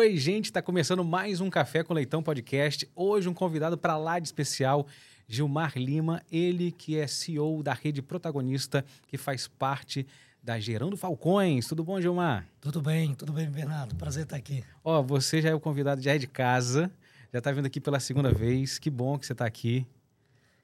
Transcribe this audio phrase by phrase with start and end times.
[0.00, 2.88] Oi, gente, está começando mais um Café com Leitão podcast.
[2.96, 4.86] Hoje um convidado para lá de especial,
[5.28, 10.06] Gilmar Lima, ele que é CEO da rede protagonista, que faz parte
[10.42, 11.68] da Gerando Falcões.
[11.68, 12.46] Tudo bom, Gilmar?
[12.62, 13.94] Tudo bem, tudo bem, Bernardo.
[13.94, 14.64] Prazer estar aqui.
[14.82, 16.90] Ó, você já é o convidado, já é de casa,
[17.30, 18.78] já está vindo aqui pela segunda vez.
[18.78, 19.86] Que bom que você está aqui.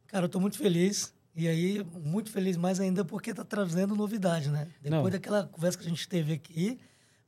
[0.06, 1.14] Cara, eu estou muito feliz.
[1.34, 4.66] E aí, muito feliz mais ainda porque está trazendo novidade, né?
[4.82, 5.10] Depois Não.
[5.10, 6.78] daquela conversa que a gente teve aqui,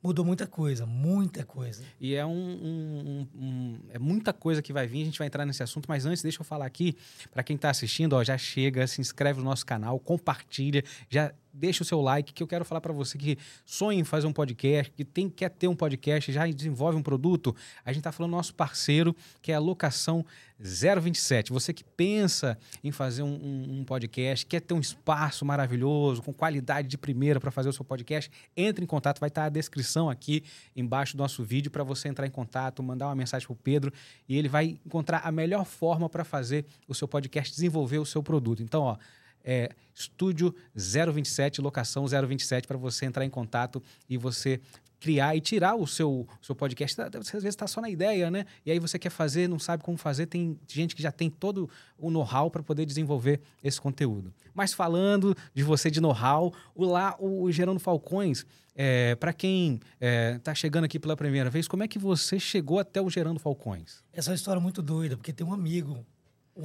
[0.01, 1.83] mudou muita coisa, muita coisa.
[1.99, 5.45] E é um, um, um, é muita coisa que vai vir, a gente vai entrar
[5.45, 6.95] nesse assunto, mas antes deixa eu falar aqui
[7.31, 11.83] para quem está assistindo, ó, já chega, se inscreve no nosso canal, compartilha, já deixa
[11.83, 14.91] o seu like, que eu quero falar para você que sonha em fazer um podcast,
[14.91, 17.55] que tem, quer ter um podcast, já desenvolve um produto.
[17.83, 20.25] A gente está falando do nosso parceiro, que é a Locação
[20.59, 21.51] 027.
[21.53, 26.33] Você que pensa em fazer um, um, um podcast, quer ter um espaço maravilhoso, com
[26.33, 29.49] qualidade de primeira para fazer o seu podcast, entre em contato, vai estar tá a
[29.49, 30.43] descrição aqui
[30.75, 33.93] embaixo do nosso vídeo para você entrar em contato, mandar uma mensagem para o Pedro
[34.27, 38.21] e ele vai encontrar a melhor forma para fazer o seu podcast, desenvolver o seu
[38.21, 38.61] produto.
[38.61, 38.97] Então, ó,
[39.43, 44.59] é, Estúdio 027, locação 027, para você entrar em contato e você
[44.99, 46.95] criar e tirar o seu, seu podcast.
[46.95, 48.45] Você às vezes está só na ideia, né?
[48.65, 50.25] E aí você quer fazer, não sabe como fazer.
[50.25, 54.33] Tem gente que já tem todo o know-how para poder desenvolver esse conteúdo.
[54.53, 59.85] Mas falando de você de know-how, o lá o Gerando Falcões, é, para quem está
[60.01, 63.39] é, tá chegando aqui pela primeira vez, como é que você chegou até o Gerando
[63.39, 64.03] Falcões?
[64.11, 66.05] Essa é uma história muito doida, porque tem um amigo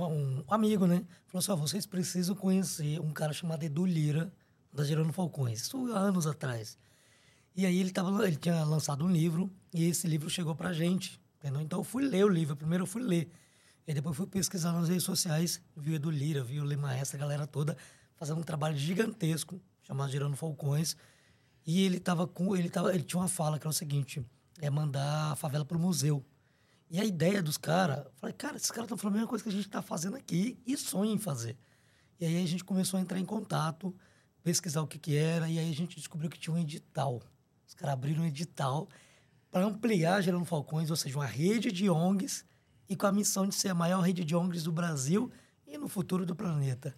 [0.03, 1.05] um, um amigo, né?
[1.27, 4.33] Falou assim: vocês precisam conhecer um cara chamado Edu Lira,
[4.73, 5.63] da Gerando Falcões.
[5.63, 6.77] Isso há anos atrás.
[7.57, 11.21] E aí ele, tava, ele tinha lançado um livro, e esse livro chegou pra gente.
[11.39, 11.61] Entendeu?
[11.61, 12.57] Então eu fui ler o livro.
[12.57, 13.31] Primeiro eu fui ler.
[13.87, 17.19] E depois fui pesquisar nas redes sociais, vi o Edu Lira, vi o Lema essa
[17.19, 17.77] galera toda,
[18.17, 20.97] fazendo um trabalho gigantesco, chamado Gerando Falcões.
[21.67, 22.57] E ele tava com.
[22.57, 24.25] Ele, tava, ele tinha uma fala que era o seguinte:
[24.61, 26.25] é mandar a favela pro museu.
[26.95, 29.51] E a ideia dos caras, falei, cara, esses caras estão falando a mesma coisa que
[29.51, 31.59] a gente está fazendo aqui e sonham em fazer.
[32.21, 33.93] E aí a gente começou a entrar em contato,
[34.45, 37.21] pesquisar o que, que era, e aí a gente descobriu que tinha um edital.
[37.67, 38.89] Os caras abriram um edital
[39.51, 42.45] para ampliar Gerando Falcões, ou seja, uma rede de ONGs,
[42.89, 45.33] e com a missão de ser a maior rede de ONGs do Brasil
[45.67, 46.95] e no futuro do planeta.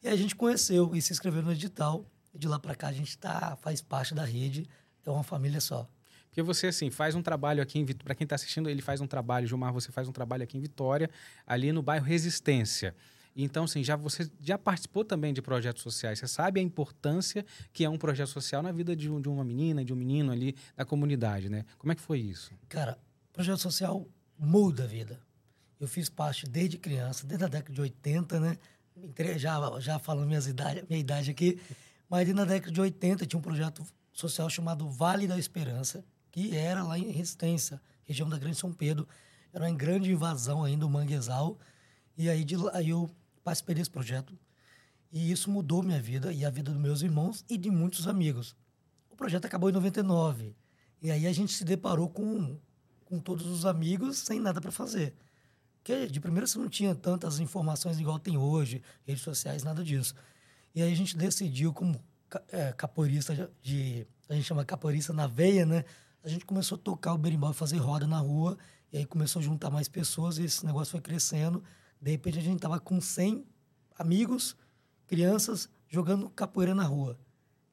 [0.00, 2.08] E a gente conheceu e se inscreveu no edital.
[2.32, 4.68] De lá para cá a gente tá, faz parte da rede,
[5.04, 5.88] é uma família só.
[6.34, 9.06] Porque você, assim, faz um trabalho aqui em Para quem está assistindo, ele faz um
[9.06, 11.08] trabalho, Gilmar, você faz um trabalho aqui em Vitória,
[11.46, 12.92] ali no bairro Resistência.
[13.36, 16.18] Então, assim, já você já participou também de projetos sociais.
[16.18, 19.44] Você sabe a importância que é um projeto social na vida de, um, de uma
[19.44, 21.64] menina, de um menino ali da comunidade, né?
[21.78, 22.50] Como é que foi isso?
[22.68, 22.98] Cara,
[23.32, 24.04] projeto social
[24.36, 25.20] muda a vida.
[25.78, 28.58] Eu fiz parte desde criança, desde a década de 80, né?
[29.38, 31.60] Já, já falando minhas idade, minha idade aqui,
[32.10, 36.82] mas na década de 80 tinha um projeto social chamado Vale da Esperança, que era
[36.82, 39.06] lá em Resistência, região da Grande São Pedro.
[39.52, 41.56] Era uma grande invasão ainda, o manguezal.
[42.18, 43.08] E aí, de, aí eu
[43.44, 44.36] participei desse projeto.
[45.12, 48.56] E isso mudou minha vida e a vida dos meus irmãos e de muitos amigos.
[49.08, 50.56] O projeto acabou em 99.
[51.00, 52.58] E aí a gente se deparou com,
[53.04, 55.14] com todos os amigos sem nada para fazer.
[55.76, 60.16] Porque de primeira você não tinha tantas informações igual tem hoje, redes sociais, nada disso.
[60.74, 62.02] E aí a gente decidiu, como
[62.50, 64.04] é, capoeirista de.
[64.28, 65.84] A gente chama capoeirista na veia, né?
[66.24, 68.56] A gente começou a tocar o berimbau e fazer roda na rua.
[68.90, 71.62] E aí começou a juntar mais pessoas e esse negócio foi crescendo.
[72.00, 73.44] De repente a gente tava com 100
[73.98, 74.56] amigos,
[75.06, 77.18] crianças, jogando capoeira na rua.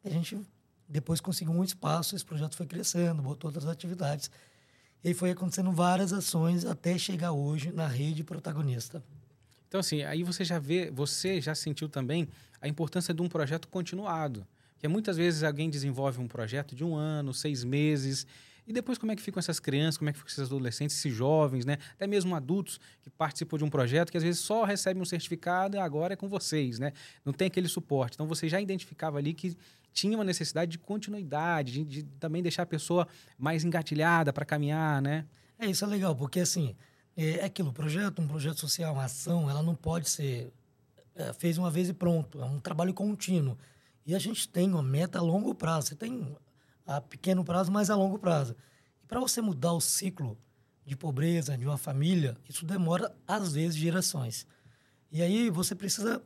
[0.04, 0.38] E a gente
[0.88, 4.30] depois conseguiu um espaço, esse projeto foi crescendo, botou outras atividades.
[5.02, 9.02] E aí foi acontecendo várias ações até chegar hoje na rede protagonista.
[9.70, 12.28] Então, assim, aí você já vê, você já sentiu também
[12.60, 14.46] a importância de um projeto continuado.
[14.81, 18.25] Que muitas vezes alguém desenvolve um projeto de um ano, seis meses,
[18.66, 21.14] e depois como é que ficam essas crianças, como é que ficam esses adolescentes, esses
[21.14, 21.78] jovens, né?
[21.94, 25.78] Até mesmo adultos que participam de um projeto que às vezes só recebem um certificado
[25.78, 26.94] e agora é com vocês, né?
[27.23, 28.16] Não tem aquele suporte.
[28.16, 29.56] Então você já identificava ali que
[29.94, 33.08] tinha uma necessidade de continuidade, de, de também deixar a pessoa
[33.38, 35.26] mais engatilhada para caminhar, né?
[35.59, 36.76] É, isso é legal, porque assim,
[37.16, 40.52] é, é aquilo, projeto, um projeto social, uma ação, ela não pode ser
[41.16, 43.58] é, fez uma vez e pronto, é um trabalho contínuo.
[44.06, 45.88] E a gente tem uma meta a longo prazo.
[45.88, 46.36] Você tem
[46.86, 48.56] a pequeno prazo, mas a longo prazo.
[49.03, 50.38] E para você mudar o ciclo
[50.86, 54.48] de pobreza de uma família, isso demora, às vezes, gerações.
[55.12, 56.22] E aí você precisa.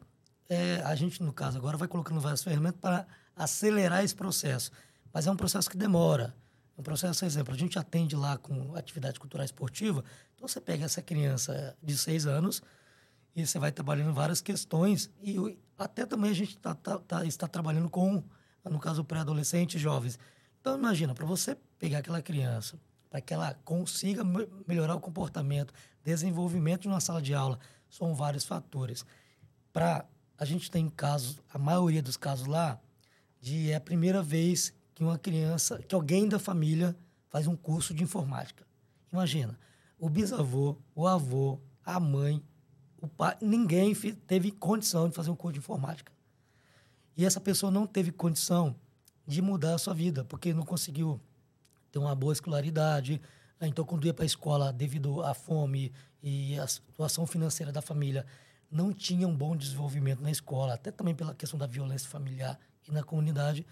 [0.47, 4.71] É, a gente, no caso, agora vai colocando várias ferramentas para acelerar esse processo.
[5.11, 6.35] Mas é um processo que demora.
[6.77, 10.03] É um processo, exemplo, a gente atende lá com atividade cultural esportiva.
[10.35, 12.61] Então você pega essa criança de seis anos
[13.35, 17.47] e você vai trabalhando várias questões e até também a gente tá, tá, tá, está
[17.47, 18.23] trabalhando com,
[18.63, 20.17] no caso, pré-adolescentes jovens.
[20.61, 22.79] Então, imagina, para você pegar aquela criança,
[23.09, 25.73] para que ela consiga me melhorar o comportamento,
[26.03, 27.59] desenvolvimento de uma sala de aula.
[27.89, 29.05] São vários fatores.
[29.71, 30.05] Para
[30.37, 32.79] a gente tem casos, a maioria dos casos lá,
[33.41, 36.95] de é a primeira vez que uma criança, que alguém da família
[37.29, 38.65] faz um curso de informática.
[39.11, 39.57] Imagina,
[39.99, 42.43] o bisavô, o avô, a mãe,
[43.05, 43.93] o pai, ninguém
[44.27, 46.11] teve condição de fazer um curso de informática.
[47.15, 48.75] E essa pessoa não teve condição
[49.27, 51.21] de mudar a sua vida, porque não conseguiu
[51.91, 53.21] ter uma boa escolaridade.
[53.61, 58.25] Então, quando ia para a escola, devido à fome e à situação financeira da família,
[58.69, 62.91] não tinha um bom desenvolvimento na escola, até também pela questão da violência familiar e
[62.91, 63.65] na comunidade.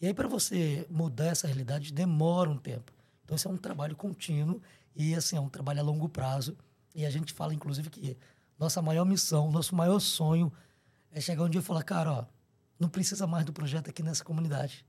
[0.00, 2.90] E aí, para você mudar essa realidade, demora um tempo.
[3.24, 4.62] Então, isso é um trabalho contínuo
[4.96, 6.56] e, assim, é um trabalho a longo prazo.
[6.94, 8.16] E a gente fala, inclusive, que
[8.58, 10.52] nossa maior missão, nosso maior sonho
[11.12, 12.24] é chegar um dia e falar, cara, ó,
[12.78, 14.84] não precisa mais do projeto aqui nessa comunidade.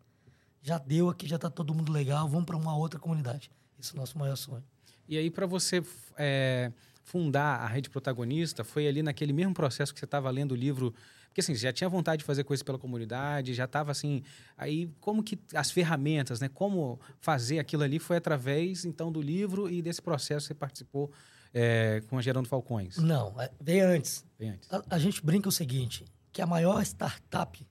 [0.61, 3.51] Já deu aqui, já está todo mundo legal, vamos para uma outra comunidade.
[3.79, 4.63] Esse é o nosso maior sonho.
[5.07, 5.83] E aí, para você
[6.17, 6.71] é,
[7.03, 10.93] fundar a Rede Protagonista, foi ali naquele mesmo processo que você estava lendo o livro
[11.29, 14.23] porque assim, você já tinha vontade de fazer coisas pela comunidade, já estava assim.
[14.57, 16.49] Aí, como que as ferramentas, né?
[16.49, 21.11] Como fazer aquilo ali foi através, então, do livro e desse processo que você participou
[21.53, 22.97] é, com a Gerando Falcões?
[22.97, 24.25] Não, é, veio antes.
[24.37, 24.71] Veio antes.
[24.71, 27.67] A, a, gente brinca o seguinte: que a maior startup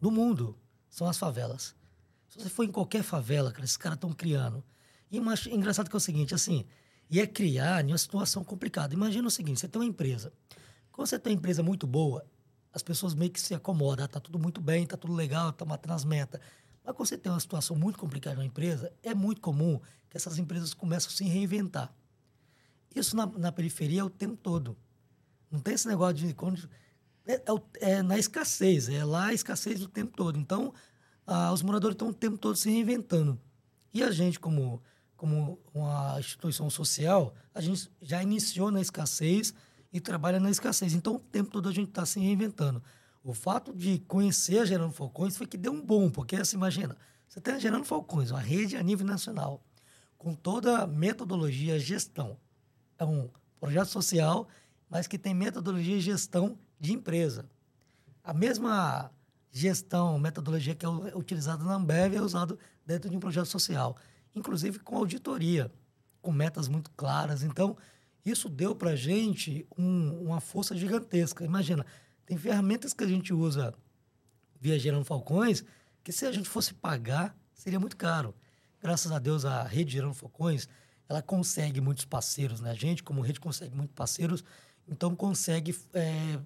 [0.00, 0.56] do mundo
[0.88, 1.74] são as favelas.
[2.28, 4.62] Se você for em qualquer favela, cara, esses caras estão criando.
[5.10, 6.66] E mas, engraçado que é o seguinte, assim,
[7.08, 8.94] e é criar em uma situação complicada.
[8.94, 10.32] Imagina o seguinte: você tem uma empresa.
[10.92, 12.24] Quando você tem uma empresa muito boa,
[12.72, 14.04] as pessoas meio que se acomodam.
[14.04, 16.40] Ah, tá tudo muito bem, tá tudo legal, tá matando as metas.
[16.84, 20.38] Mas quando você tem uma situação muito complicada na empresa, é muito comum que essas
[20.38, 21.92] empresas começam a se reinventar.
[22.96, 24.76] Isso na, na periferia é o tempo todo.
[25.50, 26.32] Não tem esse negócio de...
[26.32, 26.68] Quando,
[27.26, 30.38] é, é, é na escassez, é lá a escassez o tempo todo.
[30.38, 30.72] Então,
[31.52, 33.38] os moradores estão o tempo todo se reinventando.
[33.92, 34.82] E a gente, como,
[35.16, 39.52] como uma instituição social, a gente já iniciou na escassez
[39.92, 40.94] e trabalha na escassez.
[40.94, 42.82] Então, o tempo todo a gente está se reinventando.
[43.22, 46.96] O fato de conhecer a Gerando Falcões foi que deu um bom, porque você imagina,
[47.28, 49.64] você tem a Gerando Falcões, uma rede a nível nacional,
[50.16, 52.38] com toda a metodologia gestão.
[52.98, 53.28] É um
[53.60, 54.48] projeto social,
[54.88, 57.48] mas que tem metodologia e gestão de empresa.
[58.22, 59.10] A mesma
[59.50, 63.96] gestão, metodologia que é utilizada na Ambev é usada dentro de um projeto social,
[64.34, 65.72] inclusive com auditoria,
[66.20, 67.42] com metas muito claras.
[67.42, 67.76] Então,
[68.24, 71.44] isso deu para a gente um, uma força gigantesca.
[71.44, 71.86] Imagina,
[72.26, 73.72] tem ferramentas que a gente usa
[74.60, 75.64] via Gerando Falcões
[76.02, 78.32] que se a gente fosse pagar, seria muito caro.
[78.80, 80.68] Graças a Deus, a rede Gerando Falcões,
[81.08, 82.70] ela consegue muitos parceiros, né?
[82.70, 84.44] A gente, como rede, consegue muitos parceiros,
[84.88, 86.38] então consegue é,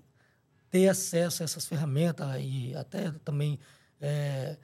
[0.71, 3.59] ter acesso a essas ferramentas e até também
[4.01, 4.57] é,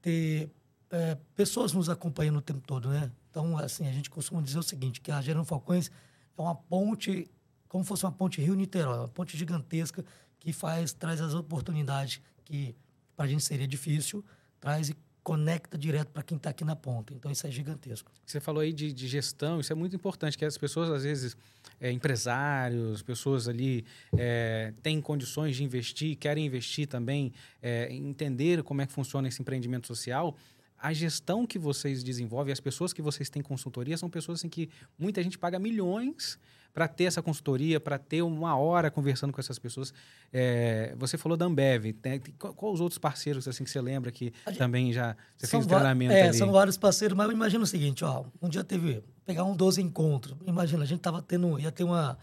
[0.00, 0.50] ter
[0.90, 3.10] é, pessoas nos acompanhando o tempo todo, né?
[3.30, 5.90] Então, assim, a gente costuma dizer o seguinte, que a Gerando Falcões
[6.36, 7.30] é uma ponte,
[7.68, 10.04] como fosse uma ponte Rio-Niterói, uma ponte gigantesca
[10.38, 12.76] que faz, traz as oportunidades que
[13.16, 14.24] para a gente seria difícil,
[14.60, 17.14] traz e conecta direto para quem está aqui na ponta.
[17.14, 18.10] Então, isso é gigantesco.
[18.26, 21.36] Você falou aí de, de, gestão, isso é muito importante, que as pessoas, às vezes,
[21.80, 23.84] é, empresários, pessoas ali
[24.16, 27.32] é, têm condições de investir, querem investir também,
[27.62, 30.36] é, entender como é que funciona esse empreendimento social,
[30.76, 34.68] a gestão que vocês desenvolvem, as pessoas que vocês têm consultoria, são pessoas assim, que
[34.98, 36.36] muita gente paga milhões
[36.72, 39.92] para ter essa consultoria, para ter uma hora conversando com essas pessoas.
[40.32, 41.92] É, você falou da Ambev.
[41.92, 45.66] Tem, qual os outros parceiros assim que você lembra que gente, também já você fez
[45.66, 46.38] treinamento é, ali?
[46.38, 50.36] São vários parceiros, mas imagina o seguinte, ó, um dia teve pegar um 12 encontros.
[50.46, 52.18] Imagina, a gente tava tendo ia ter uma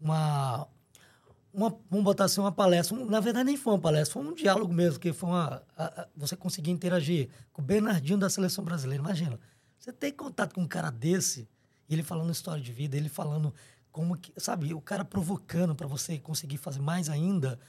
[0.00, 0.68] uma
[1.54, 2.96] uma, vamos botar assim, uma palestra.
[2.96, 5.62] Um, na verdade, nem foi uma palestra, foi um diálogo mesmo, que foi uma.
[5.76, 9.02] A, a, você conseguir interagir com o Bernardinho da seleção brasileira.
[9.02, 9.38] Imagina,
[9.78, 11.48] você tem contato com um cara desse,
[11.88, 13.54] ele falando história de vida, ele falando
[13.94, 14.32] como que.
[14.36, 17.60] Sabe, o cara provocando para você conseguir fazer mais ainda.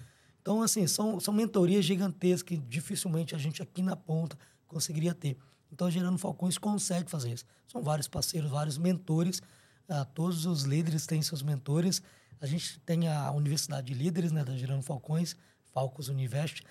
[0.42, 4.36] Então, assim, são, são mentorias gigantescas que dificilmente a gente aqui na ponta
[4.68, 5.38] conseguiria ter.
[5.72, 7.46] Então, a Gerando Falcões consegue fazer isso.
[7.68, 9.40] São vários parceiros, vários mentores.
[9.88, 12.02] Ah, todos os líderes têm seus mentores.
[12.42, 15.36] A gente tem a Universidade de Líderes, né, da Gerando Falcões,
[15.74, 16.64] Falcos Univest,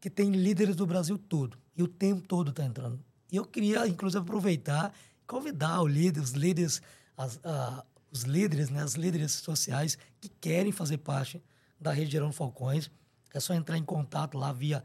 [0.00, 1.58] que tem líderes do Brasil todo.
[1.76, 2.98] E o tempo todo está entrando.
[3.30, 5.92] E eu queria, inclusive, aproveitar e convidar os
[6.32, 6.80] líderes,
[7.16, 11.42] as, a, os líderes, né, as líderes sociais que querem fazer parte
[11.80, 12.90] da rede Gerando Falcões.
[13.34, 14.84] É só entrar em contato lá via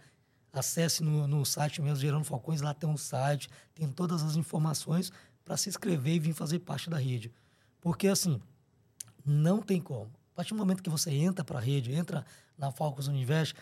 [0.53, 5.11] acesse no, no site mesmo, Gerando Falcões, lá tem um site, tem todas as informações
[5.45, 7.31] para se inscrever e vir fazer parte da rede.
[7.79, 8.41] Porque, assim,
[9.23, 12.23] não tem como partir do momento que você entra para a rede, entra
[12.55, 13.55] na Falcos Universo,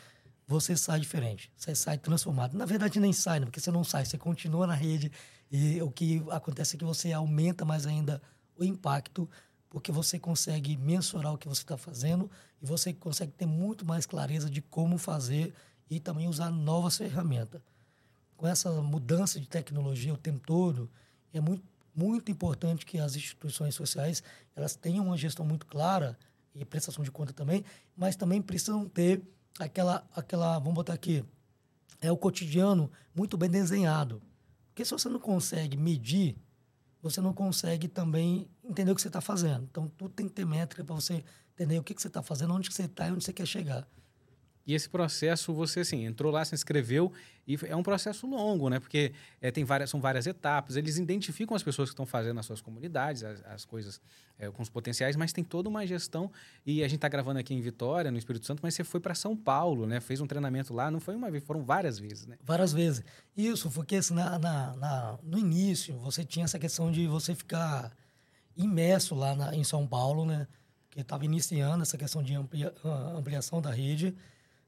[0.45, 2.57] você sai diferente, você sai transformado.
[2.57, 3.45] Na verdade, nem sai, né?
[3.45, 5.09] porque você não sai, você continua na rede
[5.49, 8.21] e o que acontece é que você aumenta mais ainda
[8.57, 9.29] o impacto,
[9.75, 14.05] porque você consegue mensurar o que você está fazendo e você consegue ter muito mais
[14.05, 15.53] clareza de como fazer
[15.89, 17.61] e também usar novas ferramentas.
[18.37, 20.89] Com essa mudança de tecnologia o tempo todo,
[21.33, 21.61] é muito,
[21.93, 24.23] muito importante que as instituições sociais
[24.55, 26.17] elas tenham uma gestão muito clara
[26.53, 27.61] e prestação de conta também,
[27.97, 29.21] mas também precisam ter
[29.59, 31.21] aquela, aquela, vamos botar aqui,
[31.99, 34.21] é o cotidiano muito bem desenhado.
[34.67, 36.37] Porque se você não consegue medir,
[37.01, 39.67] você não consegue também entender o que você está fazendo.
[39.69, 42.53] Então, tudo tem que ter métrica para você entender o que, que você está fazendo,
[42.53, 43.87] onde que você está e onde você quer chegar.
[44.67, 47.13] E esse processo, você assim, entrou lá, se inscreveu,
[47.47, 48.79] e é um processo longo, né?
[48.79, 50.75] Porque é, tem várias, são várias etapas.
[50.75, 54.01] Eles identificam as pessoas que estão fazendo nas suas comunidades, as, as coisas
[54.39, 56.31] é, com os potenciais, mas tem toda uma gestão.
[56.65, 59.13] E a gente está gravando aqui em Vitória, no Espírito Santo, mas você foi para
[59.13, 59.99] São Paulo, né?
[59.99, 62.35] Fez um treinamento lá, não foi uma vez, foram várias vezes, né?
[62.43, 63.03] Várias vezes.
[63.37, 67.95] Isso, porque assim, na, na, na, no início você tinha essa questão de você ficar
[68.55, 70.47] imerso lá na, em São Paulo, né?
[70.87, 72.73] Porque estava iniciando essa questão de amplia,
[73.17, 74.15] ampliação da rede.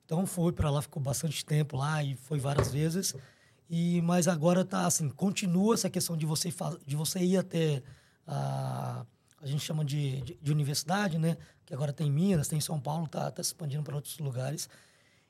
[0.06, 3.15] Então fui para lá, ficou bastante tempo lá e foi várias vezes.
[3.70, 6.53] E mas agora tá assim, continua essa questão de você
[6.86, 7.84] de você ir até
[8.25, 9.06] a
[9.41, 11.38] a gente chama de, de, de, universidade, né?
[11.65, 14.70] Que agora tem Minas, tem São Paulo, tá, tá expandindo para outros lugares.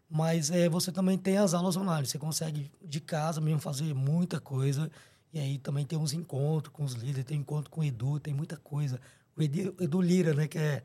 [0.09, 2.07] Mas é, você também tem as aulas online.
[2.07, 4.89] Você consegue de casa mesmo fazer muita coisa.
[5.39, 8.57] Aí também tem uns encontros com os líderes, tem encontro com o Edu, tem muita
[8.57, 8.99] coisa.
[9.35, 10.47] O Edu, Edu Lira, né?
[10.47, 10.83] Que é,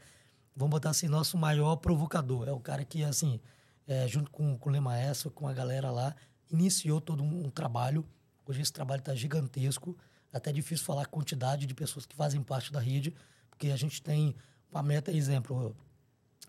[0.54, 2.48] vamos botar assim, nosso maior provocador.
[2.48, 3.40] É o cara que, assim,
[3.86, 6.14] é, junto com, com o Lemaestro, com a galera lá,
[6.50, 8.06] iniciou todo um, um trabalho.
[8.46, 9.96] Hoje esse trabalho está gigantesco.
[10.32, 13.14] É até difícil falar a quantidade de pessoas que fazem parte da rede,
[13.50, 14.34] porque a gente tem
[14.70, 15.76] uma meta, exemplo,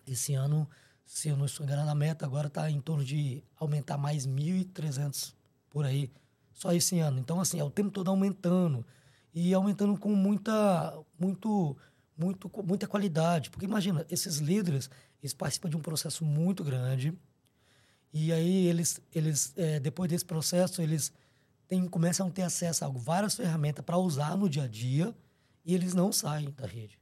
[0.06, 0.68] esse ano,
[1.04, 5.34] se eu não estou enganando, a meta agora está em torno de aumentar mais 1.300
[5.68, 6.10] por aí,
[6.54, 7.18] só esse ano.
[7.18, 8.86] Então, assim, é o tempo todo aumentando.
[9.34, 11.76] E aumentando com muita, muito,
[12.16, 13.50] muito, muita qualidade.
[13.50, 14.88] Porque imagina, esses líderes,
[15.20, 17.12] eles participam de um processo muito grande.
[18.12, 21.12] E aí eles, eles é, depois desse processo, eles
[21.66, 25.12] têm, começam a ter acesso a várias ferramentas para usar no dia a dia
[25.64, 26.96] e eles não saem da rede.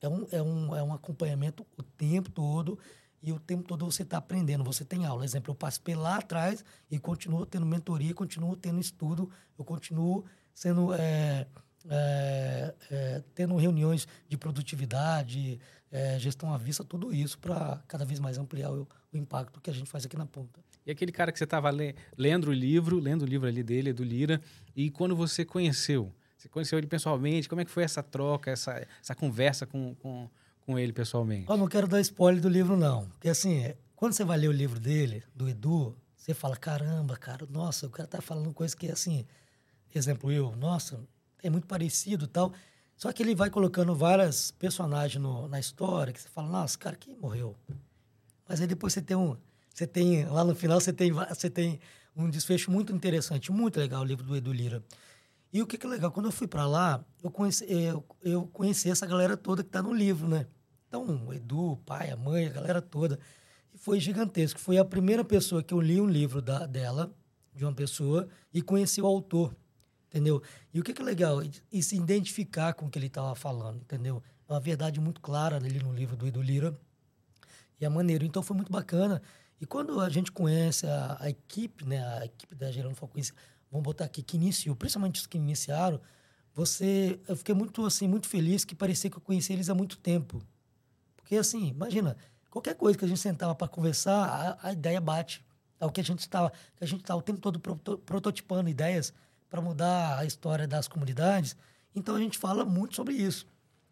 [0.00, 2.78] É um, é um, é um acompanhamento o tempo todo
[3.22, 5.24] e o tempo todo você está aprendendo, você tem aula.
[5.24, 10.92] Exemplo, eu participei lá atrás e continuo tendo mentoria, continuo tendo estudo, eu continuo sendo...
[10.92, 11.46] É,
[11.90, 15.58] é, é, tendo reuniões de produtividade,
[15.90, 19.68] é, gestão à vista, tudo isso para cada vez mais ampliar o, o, impacto que
[19.68, 20.60] a gente faz aqui na ponta.
[20.86, 23.92] E aquele cara que você estava le lendo o livro, lendo o livro ali dele,
[23.92, 24.40] do Lira,
[24.76, 28.86] e quando você conheceu, você conheceu ele pessoalmente, como é que foi essa troca, essa,
[29.00, 30.28] essa conversa com, com,
[30.64, 31.48] com ele pessoalmente?
[31.48, 33.06] Eu não quero dar spoiler do livro, não.
[33.10, 37.46] Porque assim, quando você vai ler o livro dele, do Edu, você fala, caramba, cara,
[37.50, 39.24] nossa, o cara tá falando coisa que, assim,
[39.92, 41.00] exemplo, eu, nossa,
[41.42, 42.52] é muito parecido tal.
[42.96, 46.94] Só que ele vai colocando várias personagens no, na história que você fala, nossa, cara,
[46.96, 47.56] que morreu.
[48.48, 49.36] Mas aí depois você tem um.
[49.74, 50.24] Você tem.
[50.26, 51.80] Lá no final você tem, você tem
[52.14, 54.84] um desfecho muito interessante, muito legal o livro do Edu Lira.
[55.52, 56.10] E o que, que é legal?
[56.10, 59.82] Quando eu fui para lá, eu conheci, eu, eu conheci essa galera toda que está
[59.82, 60.46] no livro, né?
[60.88, 63.18] Então, o Edu, o pai, a mãe, a galera toda.
[63.72, 64.58] E foi gigantesco.
[64.58, 67.14] Foi a primeira pessoa que eu li um livro da, dela,
[67.54, 69.54] de uma pessoa, e conheci o autor
[70.12, 70.42] entendeu?
[70.72, 71.40] E o que, que é legal?
[71.72, 74.22] E se identificar com o que ele estava falando, entendeu?
[74.46, 76.78] É uma verdade muito clara ali no livro do Edu Lira.
[77.80, 78.24] E a maneira.
[78.24, 79.22] Então foi muito bacana.
[79.60, 83.32] E quando a gente conhece a, a equipe, né, a equipe da Gerando Falcões,
[83.72, 85.98] vamos botar aqui, que iniciou, principalmente os que iniciaram,
[86.54, 89.96] você, eu fiquei muito assim, muito feliz que parecia que eu conhecia eles há muito
[89.96, 90.42] tempo.
[91.16, 92.14] Porque assim, imagina,
[92.50, 95.42] qualquer coisa que a gente sentava para conversar, a, a, ideia bate.
[95.80, 99.12] É o que a gente estava, que a gente estava o tempo todo prototipando ideias
[99.48, 101.56] para mudar a história das comunidades.
[101.94, 103.46] Então a gente fala muito sobre isso.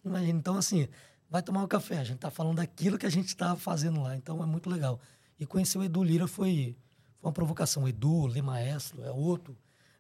[0.05, 0.87] Imagina, então assim,
[1.29, 4.15] vai tomar um café, a gente está falando daquilo que a gente está fazendo lá,
[4.17, 5.01] então é muito legal.
[5.39, 6.77] E conhecer o Edu Lira foi,
[7.19, 7.85] foi uma provocação.
[7.85, 9.57] O Edu, Lê Maestro, é outro,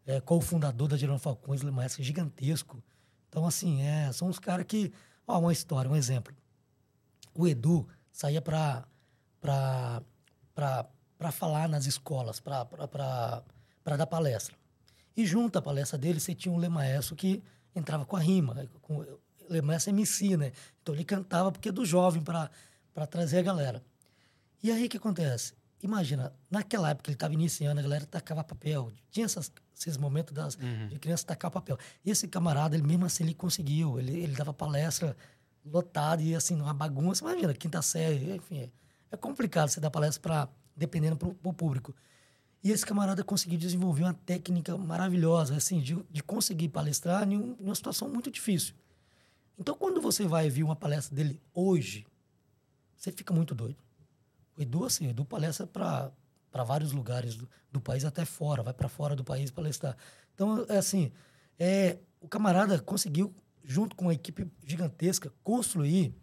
[0.06, 2.82] é co-fundador da Gerando Falcões, Lê Maestro, é gigantesco.
[3.28, 4.92] Então, assim, é, são os caras que.
[5.26, 6.34] Ó, uma história, um exemplo.
[7.34, 8.84] O Edu saía para
[11.32, 13.44] falar nas escolas, para
[13.84, 14.56] dar palestra.
[15.16, 17.42] E junto à palestra dele, você tinha um Lemaestro que
[17.74, 18.68] entrava com a rima.
[18.82, 19.04] Com,
[19.48, 20.52] Lemaestro é MC, né?
[20.82, 22.50] Então ele cantava porque é do jovem para
[23.08, 23.82] trazer a galera.
[24.62, 25.54] E aí o que acontece?
[25.82, 28.92] Imagina, naquela época ele estava iniciando, a galera tacava papel.
[29.10, 30.88] Tinha essas, esses momentos das, uhum.
[30.88, 31.78] de criança tacar papel.
[32.04, 33.98] E esse camarada, ele mesmo assim, ele conseguiu.
[33.98, 35.16] Ele, ele dava palestra
[35.64, 37.24] lotada e assim, uma bagunça.
[37.24, 38.60] Imagina, quinta série, enfim.
[38.60, 38.70] É,
[39.12, 41.94] é complicado você dar palestra dependendo para o público.
[42.62, 47.64] E esse camarada conseguiu desenvolver uma técnica maravilhosa, assim, de, de conseguir palestrar em, em
[47.64, 48.74] uma situação muito difícil.
[49.58, 52.06] Então, quando você vai ver uma palestra dele hoje,
[52.96, 53.76] você fica muito doido.
[54.60, 59.16] Edu, assim, Edu palestra para vários lugares do, do, país, até fora, vai para fora
[59.16, 59.96] do país palestrar.
[60.34, 61.10] Então, é assim,
[61.58, 66.14] é, o camarada conseguiu, junto com uma equipe gigantesca, construir,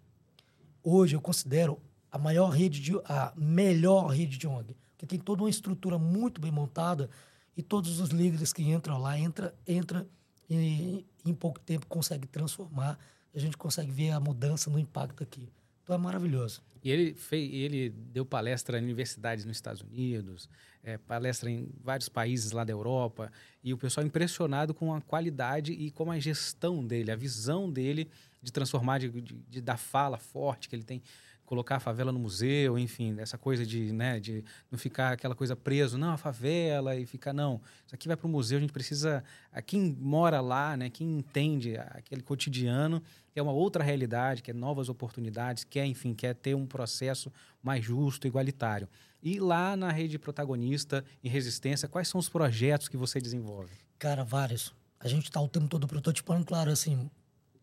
[0.83, 5.43] hoje eu considero, a maior rede, de, a melhor rede de ONG que tem toda
[5.43, 7.09] uma estrutura muito bem montada
[7.55, 10.07] e todos os líderes que entram lá, entra, entra
[10.49, 12.97] e em pouco tempo consegue transformar.
[13.33, 15.47] A gente consegue ver a mudança no impacto aqui.
[15.87, 16.61] Então é maravilhoso.
[16.83, 20.49] E ele, fez, ele deu palestra em universidades nos Estados Unidos,
[20.83, 23.31] é, palestra em vários países lá da Europa,
[23.63, 28.09] e o pessoal impressionado com a qualidade e com a gestão dele, a visão dele
[28.41, 31.01] de transformar, de, de, de dar fala forte que ele tem
[31.47, 35.55] colocar a favela no museu, enfim, essa coisa de, né, de não ficar aquela coisa
[35.55, 38.73] preso, não, a favela e ficar, não, isso aqui vai para o museu, a gente
[38.73, 43.01] precisa, a quem mora lá, né, quem entende aquele cotidiano,
[43.33, 47.31] é uma outra realidade, que é novas oportunidades, quer, enfim, quer ter um processo
[47.63, 48.89] mais justo, igualitário.
[49.23, 53.71] E lá na rede protagonista em resistência, quais são os projetos que você desenvolve?
[53.97, 54.73] Cara, vários.
[54.99, 57.09] A gente está o tempo todo prototipando, claro, assim,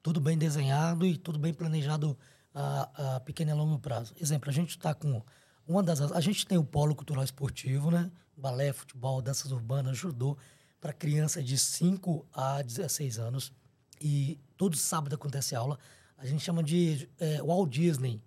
[0.03, 2.17] tudo bem desenhado e tudo bem planejado
[2.55, 4.15] a, a pequeno e longo prazo.
[4.19, 5.23] Exemplo, a gente está com
[5.67, 8.11] uma das a gente tem o polo cultural esportivo, né?
[8.37, 10.37] Balé, futebol, danças urbanas, judô
[10.81, 13.53] para crianças de 5 a 16 anos.
[14.01, 15.79] E todo sábado acontece aula.
[16.19, 18.23] A gente chama de é, Walt Disney,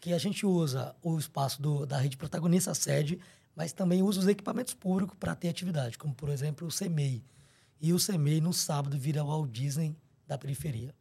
[0.00, 3.20] que a gente usa o espaço do, da rede protagonista, a sede,
[3.54, 7.22] mas também usa os equipamentos públicos para ter atividade, como por exemplo o CEMEI.
[7.78, 9.94] E o CEMEI no sábado vira o Walt Disney
[10.26, 10.94] da periferia.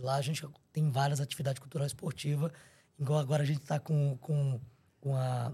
[0.00, 2.52] Lá a gente tem várias atividades culturais esportivas.
[2.98, 4.60] Igual agora a gente está com, com,
[5.00, 5.52] com, a,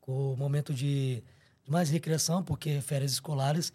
[0.00, 1.22] com o momento de,
[1.64, 3.72] de mais recreação, porque férias escolares.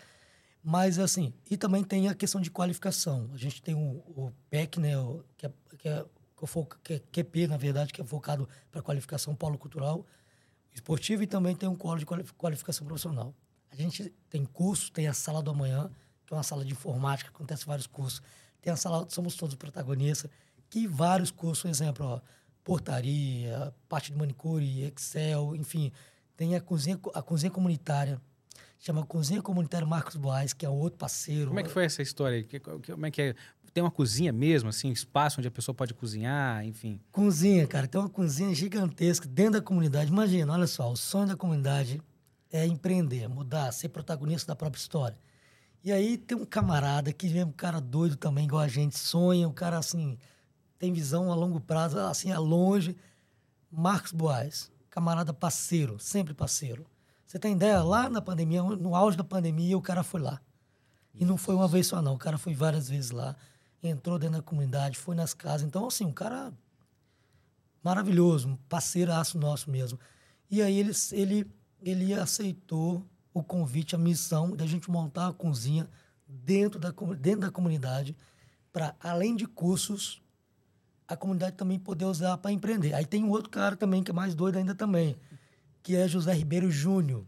[0.63, 3.29] Mas, assim, e também tem a questão de qualificação.
[3.33, 6.05] A gente tem o, o PEC, né, o, que, é, que, é,
[6.83, 10.05] que é QP, na verdade, que é focado para qualificação polo cultural
[10.73, 13.33] esportivo e também tem um colo de qualificação profissional.
[13.71, 15.89] A gente tem curso, tem a sala do amanhã,
[16.25, 18.21] que é uma sala de informática, acontece vários cursos
[18.61, 20.29] tem a sala Somos Todos Protagonistas,
[20.69, 22.21] que vários cursos, exemplo, ó,
[22.63, 25.91] portaria, parte de manicure, Excel, enfim.
[26.37, 28.21] Tem a cozinha, a cozinha comunitária,
[28.79, 31.47] chama Cozinha Comunitária Marcos Boas, que é outro parceiro.
[31.47, 32.45] Como é que foi essa história?
[32.85, 33.35] Como é que é?
[33.73, 36.99] Tem uma cozinha mesmo, assim, espaço onde a pessoa pode cozinhar, enfim?
[37.11, 37.87] Cozinha, cara.
[37.87, 40.11] Tem uma cozinha gigantesca dentro da comunidade.
[40.11, 42.01] Imagina, olha só, o sonho da comunidade
[42.51, 45.17] é empreender, mudar, ser protagonista da própria história.
[45.83, 49.47] E aí tem um camarada que vem um cara doido também, igual a gente, sonha,
[49.47, 50.17] o cara assim,
[50.77, 52.95] tem visão a longo prazo, assim, a longe.
[53.71, 56.85] Marcos Boas, camarada parceiro, sempre parceiro.
[57.25, 57.81] Você tem ideia?
[57.81, 60.41] Lá na pandemia, no auge da pandemia, o cara foi lá.
[61.15, 62.15] E não foi uma vez só, não.
[62.15, 63.35] O cara foi várias vezes lá.
[63.81, 65.65] Entrou dentro da comunidade, foi nas casas.
[65.65, 66.53] Então, assim, um cara
[67.83, 69.97] maravilhoso, um parceiraço nosso mesmo.
[70.49, 75.89] E aí ele, ele, ele aceitou o convite, a missão da gente montar a cozinha
[76.27, 78.15] dentro da, dentro da comunidade
[78.71, 80.21] para, além de cursos,
[81.07, 82.93] a comunidade também poder usar para empreender.
[82.93, 85.15] Aí tem um outro cara também que é mais doido ainda também,
[85.83, 87.25] que é José Ribeiro Júnior.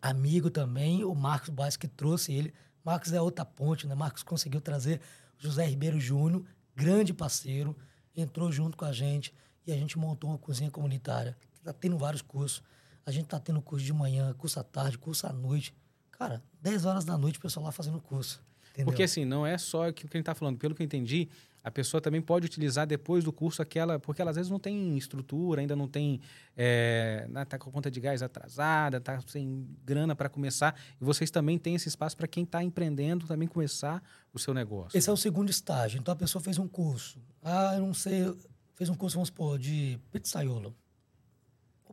[0.00, 2.52] Amigo também, o Marcos Baez que trouxe ele.
[2.84, 3.94] Marcos é outra ponte, né?
[3.94, 5.00] Marcos conseguiu trazer
[5.38, 6.44] José Ribeiro Júnior,
[6.76, 7.76] grande parceiro,
[8.14, 9.34] entrou junto com a gente
[9.66, 11.36] e a gente montou uma cozinha comunitária.
[11.58, 12.62] Está tendo vários cursos.
[13.06, 15.74] A gente tá tendo curso de manhã, curso à tarde, curso à noite.
[16.12, 18.42] Cara, 10 horas da noite o pessoal lá fazendo curso.
[18.70, 18.86] Entendeu?
[18.86, 20.58] Porque assim, não é só o que a gente está falando.
[20.58, 21.28] Pelo que eu entendi,
[21.62, 23.98] a pessoa também pode utilizar depois do curso aquela.
[24.00, 26.20] Porque ela às vezes não tem estrutura, ainda não tem.
[26.56, 30.74] É, tá com a conta de gás atrasada, tá sem grana para começar.
[31.00, 34.98] E vocês também têm esse espaço para quem está empreendendo também começar o seu negócio.
[34.98, 36.00] Esse é o segundo estágio.
[36.00, 37.18] Então a pessoa fez um curso.
[37.42, 38.34] Ah, eu não sei.
[38.74, 40.74] Fez um curso, vamos supor, de pizzaiolo.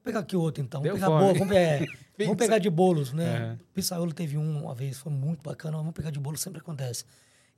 [0.01, 0.81] Vou pegar aqui outro, então.
[0.81, 1.85] Vamos pegar, bolo, vamos, é,
[2.17, 3.53] vamos, pegar de bolos, né?
[3.53, 3.57] É.
[3.71, 5.77] Pizzaiolo teve um uma vez, foi muito bacana.
[5.77, 7.05] Vamos pegar de bolo, sempre acontece.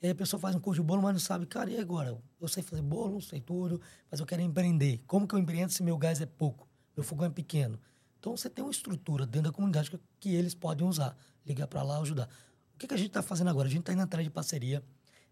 [0.01, 2.17] E aí a pessoa faz um curso de bolo, mas não sabe, cara, e agora?
[2.41, 3.79] Eu sei fazer bolo, sei tudo,
[4.11, 5.01] mas eu quero empreender.
[5.07, 6.67] Como que eu empreendo se meu gás é pouco?
[6.97, 7.79] Meu fogão é pequeno?
[8.19, 11.15] Então você tem uma estrutura dentro da comunidade que, que eles podem usar.
[11.45, 12.27] Ligar para lá, ajudar.
[12.75, 13.69] O que, que a gente está fazendo agora?
[13.69, 14.83] A gente está indo atrás de parceria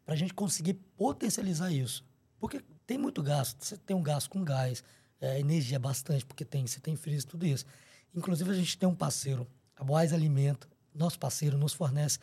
[0.06, 2.06] para a gente conseguir potencializar isso.
[2.40, 3.62] Porque tem muito gasto.
[3.64, 4.84] Você tem um gasto com gás,
[5.22, 7.66] é, energia bastante, porque tem, você tem freezer, tudo isso.
[8.14, 12.20] Inclusive, a gente tem um parceiro, a Boas Alimento, nosso parceiro, nos fornece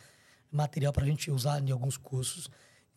[0.51, 2.49] material para a gente usar em alguns cursos.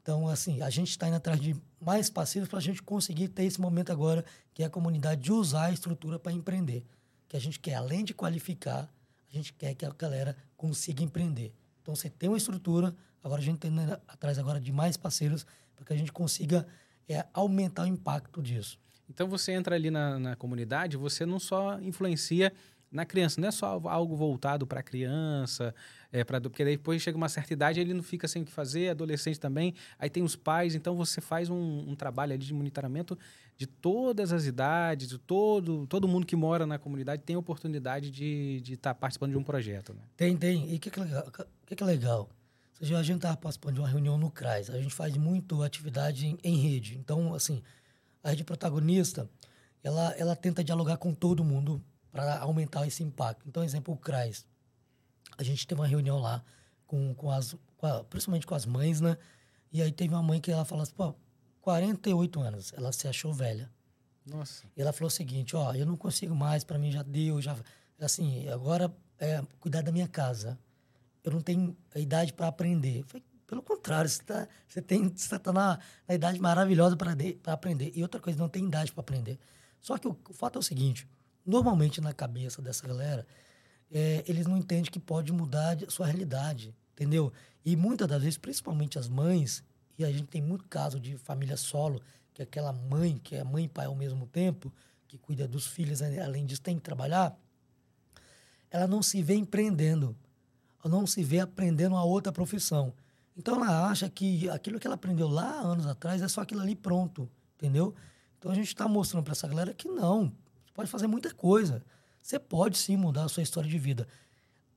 [0.02, 3.44] Então, assim, a gente está indo atrás de mais parceiros para a gente conseguir ter
[3.44, 6.84] esse momento agora, que é a comunidade de usar a estrutura para empreender.
[7.28, 8.92] que a gente quer, além de qualificar,
[9.30, 11.54] a gente quer que a galera consiga empreender.
[11.80, 13.72] Então, você tem uma estrutura, agora a gente tem
[14.06, 16.66] atrás agora de mais parceiros para que a gente consiga
[17.08, 18.78] é, aumentar o impacto disso.
[19.08, 22.52] Então, você entra ali na, na comunidade, você não só influencia
[22.92, 25.74] na criança, não é só algo voltado para a criança,
[26.12, 28.90] é, pra, porque depois chega uma certa idade ele não fica sem o que fazer,
[28.90, 33.18] adolescente também, aí tem os pais, então você faz um, um trabalho ali de monitoramento
[33.56, 38.56] de todas as idades, de todo, todo mundo que mora na comunidade tem oportunidade de
[38.58, 39.94] estar de tá participando de um projeto.
[39.94, 40.00] Né?
[40.16, 40.70] Tem, tem.
[40.70, 41.32] E o que, que, é legal?
[41.66, 42.28] que, que é legal?
[42.74, 46.26] Seja, a gente estava participando de uma reunião no CRAS, a gente faz muito atividade
[46.26, 46.98] em, em rede.
[46.98, 47.62] Então, assim,
[48.22, 49.28] a rede protagonista,
[49.82, 53.48] ela, ela tenta dialogar com todo mundo para aumentar esse impacto.
[53.48, 54.46] Então, exemplo, o CRAS.
[55.36, 56.44] A gente teve uma reunião lá,
[56.86, 59.16] com, com as, com a, principalmente com as mães, né?
[59.72, 61.14] E aí teve uma mãe que ela falou assim, pô,
[61.62, 63.70] 48 anos, ela se achou velha.
[64.26, 64.64] Nossa.
[64.76, 67.56] E ela falou o seguinte, ó, eu não consigo mais, para mim já deu, já
[67.98, 70.58] assim, agora é cuidar da minha casa.
[71.24, 73.00] Eu não tenho idade para aprender.
[73.00, 77.12] Eu falei, pelo contrário, você, tá, você tem você tá na, na idade maravilhosa para
[77.52, 77.92] aprender.
[77.94, 79.38] E outra coisa, não tem idade para aprender.
[79.78, 81.06] Só que o, o, fato é o seguinte,
[81.44, 83.26] normalmente na cabeça dessa galera,
[83.90, 87.30] é, eles não entendem que pode mudar a sua realidade, entendeu?
[87.62, 89.62] E muitas das vezes, principalmente as mães,
[89.98, 92.00] e a gente tem muito caso de família solo,
[92.32, 94.72] que é aquela mãe, que é mãe e pai ao mesmo tempo,
[95.06, 97.38] que cuida dos filhos, além disso tem que trabalhar,
[98.70, 100.16] ela não se vê empreendendo,
[100.82, 102.94] ela não se vê aprendendo uma outra profissão.
[103.36, 106.74] Então ela acha que aquilo que ela aprendeu lá anos atrás é só aquilo ali
[106.74, 107.94] pronto, entendeu?
[108.38, 110.32] Então a gente está mostrando para essa galera que não,
[110.64, 111.82] você pode fazer muita coisa.
[112.20, 114.06] Você pode sim mudar a sua história de vida.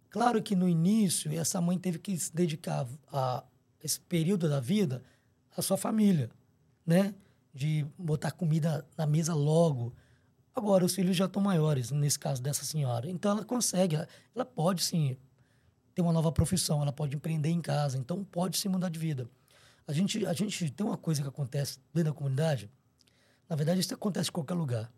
[0.10, 3.44] Claro que no início essa mãe teve que se dedicar a
[3.84, 5.04] esse período da vida
[5.56, 6.30] a sua família,
[6.86, 7.14] né?
[7.54, 9.96] De botar comida na mesa logo.
[10.54, 13.10] Agora, os filhos já estão maiores, nesse caso dessa senhora.
[13.10, 15.18] Então, ela consegue, ela, ela pode sim
[15.96, 19.28] ter uma nova profissão, ela pode empreender em casa, então pode se mudar de vida.
[19.88, 22.70] A gente, a gente tem uma coisa que acontece dentro da comunidade,
[23.50, 24.92] na verdade, isso acontece em qualquer lugar.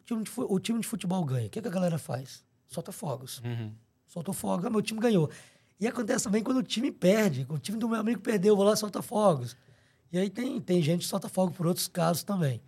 [0.00, 1.46] O time de, o time de futebol ganha.
[1.46, 2.44] O que, é que a galera faz?
[2.68, 3.40] Solta fogos.
[3.40, 3.72] Uhum.
[4.06, 4.66] Soltou fogos.
[4.66, 5.30] Ah, meu time ganhou.
[5.80, 7.46] E acontece também quando o time perde.
[7.48, 9.56] O time do meu amigo perdeu, eu vou lá e solta fogos.
[10.12, 12.60] E aí tem, tem gente que solta fogos por outros casos também.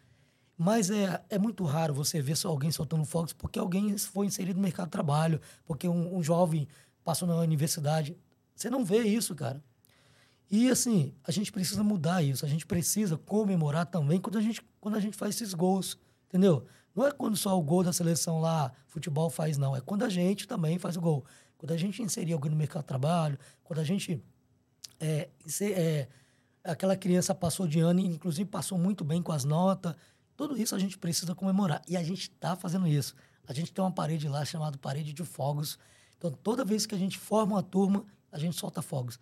[0.59, 4.57] Mas é, é muito raro você ver só alguém soltando fogos porque alguém foi inserido
[4.57, 6.67] no mercado de trabalho, porque um, um jovem
[7.07, 8.19] passou na universidade.
[8.53, 9.63] Você não vê isso, cara.
[10.51, 12.45] E assim, a gente precisa mudar isso.
[12.45, 16.67] A gente precisa comemorar também quando a gente, quando a gente faz esses gols, entendeu?
[16.95, 19.77] Não é quando só o gol da seleção lá, futebol faz, não.
[19.77, 21.25] É quando a gente também faz o gol.
[21.57, 24.21] Quando a gente inserir alguém no mercado de trabalho, quando a gente.
[24.99, 25.29] É,
[25.61, 26.09] é,
[26.65, 29.95] aquela criança passou de ano, inclusive passou muito bem com as notas.
[30.37, 31.83] Tudo isso a gente precisa comemorar.
[31.87, 33.15] E a gente está fazendo isso.
[33.47, 35.79] A gente tem uma parede lá chamada Parede de Fogos.
[36.19, 39.19] Então, toda vez que a gente forma uma turma, a gente solta fogos.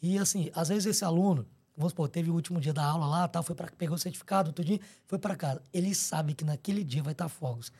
[0.00, 3.28] E, assim, às vezes esse aluno, vamos supor, teve o último dia da aula lá,
[3.28, 5.62] tal, foi para pegou o certificado, tudinho, foi para casa.
[5.72, 7.72] Ele sabe que naquele dia vai estar fogos.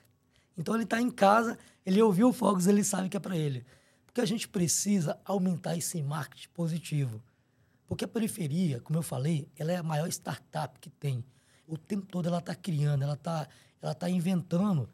[0.57, 3.65] Então, ele está em casa, ele ouviu fogos, ele sabe que é para ele.
[4.07, 7.23] Porque a gente precisa aumentar esse marketing positivo.
[7.87, 11.25] Porque a periferia, como eu falei, ela é a maior startup que tem.
[11.67, 13.49] O tempo todo ela está criando, ela está
[13.85, 14.89] ela tá inventando.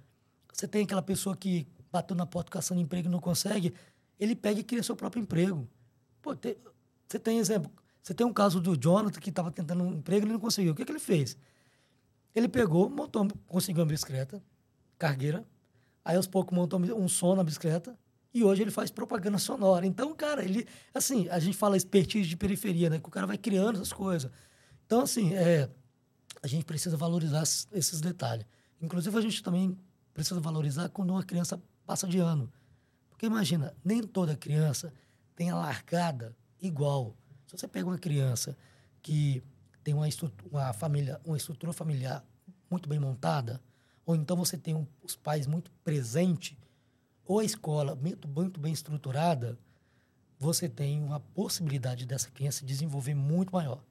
[0.52, 3.74] Você tem aquela pessoa que bateu na porta caçando emprego e não consegue,
[4.18, 5.68] ele pega e cria seu próprio emprego.
[6.22, 6.57] Pô, te,
[7.09, 7.70] você tem exemplo,
[8.03, 10.72] você tem um caso do Jonathan que estava tentando um emprego e não conseguiu.
[10.72, 11.37] O que, que ele fez?
[12.35, 14.42] Ele pegou, montou, conseguiu uma bicicleta,
[14.98, 15.44] cargueira,
[16.05, 17.98] aí aos poucos montou um som na bicicleta,
[18.33, 19.85] e hoje ele faz propaganda sonora.
[19.85, 20.66] Então, cara, ele.
[20.94, 23.00] Assim, a gente fala expertise de periferia, né?
[23.00, 24.31] Que o cara vai criando essas coisas.
[24.87, 25.68] Então, assim, é,
[26.42, 28.46] a gente precisa valorizar esses detalhes.
[28.81, 29.76] Inclusive, a gente também
[30.14, 32.48] precisa valorizar quando uma criança passa de ano.
[33.09, 34.94] Porque imagina, nem toda criança
[35.35, 37.16] tem a largada igual.
[37.48, 38.57] Se você pega uma criança
[39.03, 39.42] que
[39.83, 40.07] tem uma,
[40.53, 42.24] uma família, uma estrutura familiar
[42.70, 43.61] muito bem montada,
[44.07, 46.57] ou então você tem um, os pais muito presentes
[47.24, 49.59] ou a escola muito, muito bem estruturada,
[50.38, 53.83] você tem uma possibilidade dessa criança desenvolver muito maior.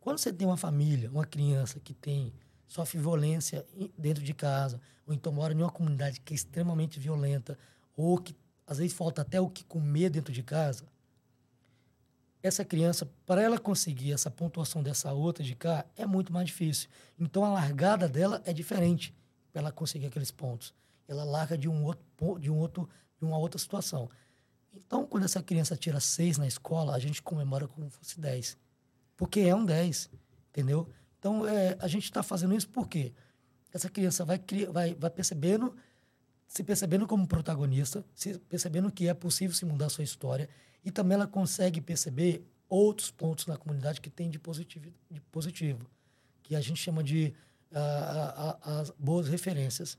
[0.00, 2.32] Quando você tem uma família, uma criança que tem
[2.66, 3.64] sofre violência
[3.96, 7.58] dentro de casa, ou então mora em uma comunidade que é extremamente violenta,
[7.96, 8.34] ou que
[8.66, 10.84] às vezes falta até o que comer dentro de casa,
[12.42, 16.90] essa criança, para ela conseguir essa pontuação dessa outra de cá, é muito mais difícil.
[17.18, 19.14] Então a largada dela é diferente
[19.50, 20.74] para ela conseguir aqueles pontos
[21.08, 22.04] ela larga de um outro
[22.38, 24.10] de um outro de uma outra situação.
[24.72, 28.58] Então, quando essa criança tira seis na escola, a gente comemora como se fosse dez,
[29.16, 30.10] porque é um dez,
[30.50, 30.88] entendeu?
[31.24, 33.10] Então, é, a gente está fazendo isso porque
[33.72, 34.38] essa criança vai,
[34.70, 35.74] vai, vai percebendo
[36.46, 40.50] se percebendo como protagonista, se percebendo que é possível se mudar a sua história
[40.84, 45.90] e também ela consegue perceber outros pontos na comunidade que tem de positivo, de positivo
[46.42, 47.32] que a gente chama de
[48.60, 49.96] as boas referências.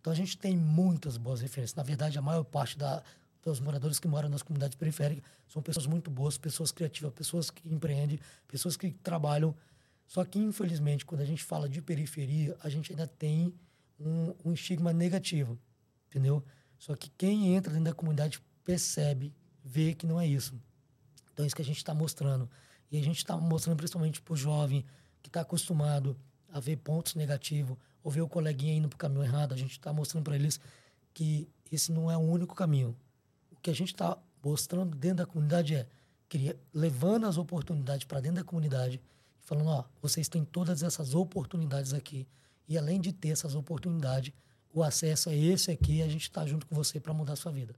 [0.00, 1.76] Então a gente tem muitas boas referências.
[1.76, 3.02] Na verdade, a maior parte da,
[3.42, 7.68] dos moradores que moram nas comunidades periféricas são pessoas muito boas, pessoas criativas, pessoas que
[7.68, 9.54] empreendem, pessoas que trabalham.
[10.06, 13.54] Só que, infelizmente, quando a gente fala de periferia, a gente ainda tem
[13.98, 15.58] um, um estigma negativo,
[16.08, 16.44] entendeu?
[16.78, 20.60] Só que quem entra dentro da comunidade percebe, vê que não é isso.
[21.32, 22.48] Então, é isso que a gente está mostrando.
[22.90, 24.84] E a gente está mostrando principalmente para o jovem
[25.22, 26.16] que está acostumado
[26.48, 29.52] a ver pontos negativos ou ver o coleguinha indo para o caminho errado.
[29.52, 30.60] A gente está mostrando para eles
[31.12, 32.96] que esse não é o único caminho.
[33.50, 35.88] O que a gente está mostrando dentro da comunidade é
[36.72, 39.00] levando as oportunidades para dentro da comunidade
[39.44, 42.26] falando, ó, vocês têm todas essas oportunidades aqui
[42.68, 44.32] e além de ter essas oportunidades,
[44.72, 47.52] o acesso é esse aqui a gente está junto com você para mudar a sua
[47.52, 47.74] vida.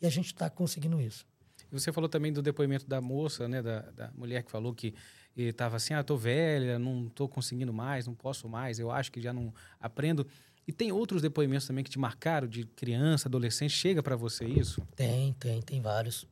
[0.00, 1.26] E a gente está conseguindo isso.
[1.72, 4.94] E você falou também do depoimento da moça, né, da, da mulher que falou que
[5.34, 9.20] estava assim, ah, tô velha, não tô conseguindo mais, não posso mais, eu acho que
[9.20, 10.26] já não aprendo.
[10.66, 14.82] E tem outros depoimentos também que te marcaram de criança, adolescente, chega para você isso?
[14.94, 16.26] Tem, tem, tem vários.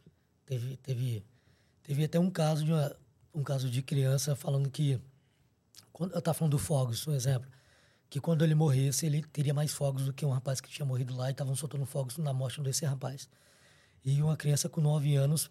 [0.44, 1.24] Teve, teve,
[1.82, 2.94] teve até um caso de uma,
[3.34, 5.00] um caso de criança falando que
[5.92, 7.50] quando eu estava falando do fogos, um exemplo
[8.08, 11.16] que quando ele morresse, ele teria mais fogos do que um rapaz que tinha morrido
[11.16, 13.28] lá e estavam soltando fogos na morte desse rapaz.
[14.04, 15.50] E uma criança com 9 anos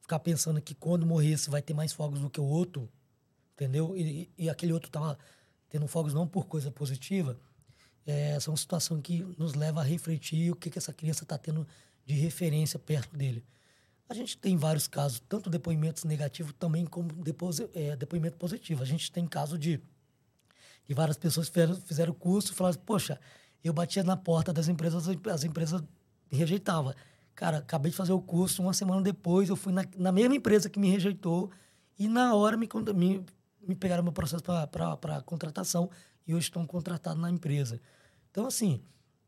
[0.00, 2.88] ficar pensando que quando morresse vai ter mais fogos do que o outro,
[3.54, 3.96] entendeu?
[3.96, 5.18] E, e aquele outro estava
[5.68, 7.36] tendo fogos não por coisa positiva,
[8.06, 11.24] é, essa é uma situação que nos leva a refletir o que, que essa criança
[11.24, 11.66] está tendo
[12.04, 13.44] de referência perto dele.
[14.08, 17.08] A gente tem vários casos, tanto depoimentos negativos também como
[17.74, 18.82] é, depoimento positivo.
[18.82, 19.80] A gente tem caso de
[20.88, 23.18] e várias pessoas fizeram, fizeram curso e falaram, poxa,
[23.62, 25.82] eu batia na porta das empresas, as empresas
[26.30, 26.94] rejeitavam.
[27.34, 30.68] Cara, acabei de fazer o curso, uma semana depois eu fui na, na mesma empresa
[30.68, 31.50] que me rejeitou
[31.98, 33.24] e na hora me, me,
[33.66, 35.90] me pegaram meu processo para contratação
[36.26, 37.80] e hoje estão contratados na empresa.
[38.30, 38.82] Então, assim,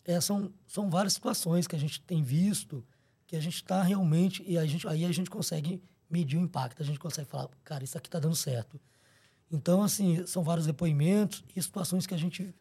[0.05, 2.85] é, são, são várias situações que a gente tem visto
[3.27, 4.43] que a gente está realmente...
[4.47, 7.85] E a gente, aí a gente consegue medir o impacto, a gente consegue falar, cara,
[7.85, 8.81] isso aqui está dando certo.
[9.51, 12.55] Então, assim, são vários depoimentos e situações que a gente,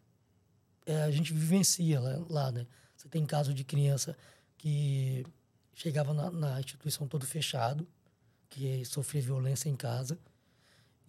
[0.84, 2.66] é, a gente vivencia lá, lá, né?
[2.96, 4.16] Você tem caso de criança
[4.56, 5.24] que
[5.74, 7.86] chegava na, na, instituição todo fechado,
[8.48, 10.18] que sofria violência em casa.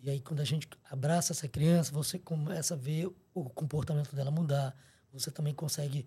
[0.02, 4.30] E aí, quando a gente abraça essa criança, você começa a ver o comportamento dela
[4.30, 4.76] mudar.
[5.13, 6.06] Você também consegue,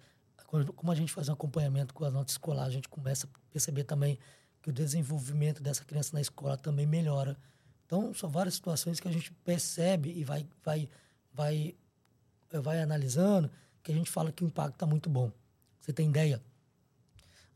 [0.75, 3.85] como a gente faz um acompanhamento com a nota escolar, a gente começa a perceber
[3.85, 4.19] também
[4.61, 7.37] que o desenvolvimento dessa criança na escola também melhora.
[7.87, 10.89] Então, são várias situações que a gente percebe e vai, vai,
[11.33, 11.75] vai,
[12.53, 13.51] vai analisando
[13.83, 15.33] que a gente fala que o impacto está muito bom.
[15.81, 16.43] Você tem ideia?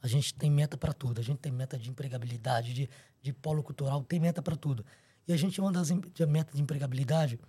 [0.01, 1.21] A gente tem meta para tudo.
[1.21, 2.89] A gente tem meta de empregabilidade, de,
[3.21, 4.85] de polo cultural, tem meta para tudo.
[5.27, 7.41] E a gente, uma das metas de empregabilidade,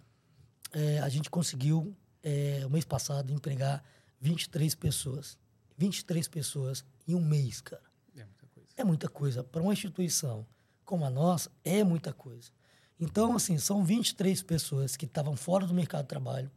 [0.72, 3.84] é, a gente conseguiu, é, o mês passado, empregar
[4.20, 5.38] 23 pessoas.
[5.78, 7.84] 23 pessoas em um mês, cara.
[8.16, 8.70] É muita coisa.
[8.78, 9.44] É muita coisa.
[9.44, 10.46] Para uma instituição
[10.86, 12.52] como a nossa, é muita coisa.
[13.00, 16.50] Então, assim, são 23 pessoas que estavam fora do mercado de trabalho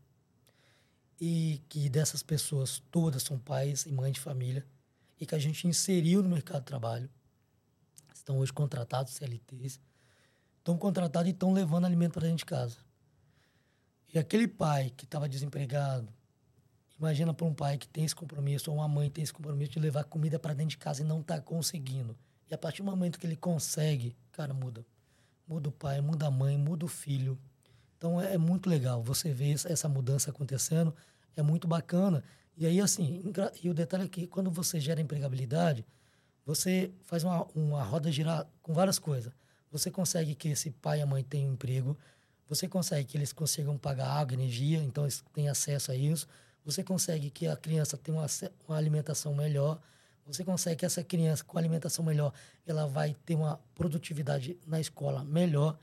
[1.21, 4.65] e que dessas pessoas todas são pais e mães de família
[5.19, 7.11] e que a gente inseriu no mercado de trabalho.
[8.15, 9.81] Estão hoje contratados, CLTs.
[10.59, 12.77] Estão contratados e estão levando alimento para dentro de casa.
[14.13, 16.13] E aquele pai que estava desempregado,
[16.99, 19.73] imagina para um pai que tem esse compromisso, ou uma mãe que tem esse compromisso
[19.73, 22.17] de levar comida para dentro de casa e não está conseguindo.
[22.51, 24.85] E a partir do momento que ele consegue, cara, muda
[25.49, 27.39] muda o pai, muda a mãe, muda o filho.
[27.97, 30.95] Então é, é muito legal você ver essa mudança acontecendo,
[31.35, 32.23] é muito bacana.
[32.57, 33.23] E aí, assim,
[33.63, 35.87] e o detalhe é que quando você gera empregabilidade,
[36.45, 39.33] você faz uma, uma roda girar com várias coisas.
[39.71, 41.97] Você consegue que esse pai e a mãe tenham emprego,
[42.47, 46.27] você consegue que eles consigam pagar água, energia, então eles têm acesso a isso.
[46.65, 48.27] Você consegue que a criança tenha uma,
[48.67, 49.81] uma alimentação melhor,
[50.29, 52.35] você consegue que essa criança com alimentação melhor,
[52.67, 55.79] ela vai ter uma produtividade na escola melhor.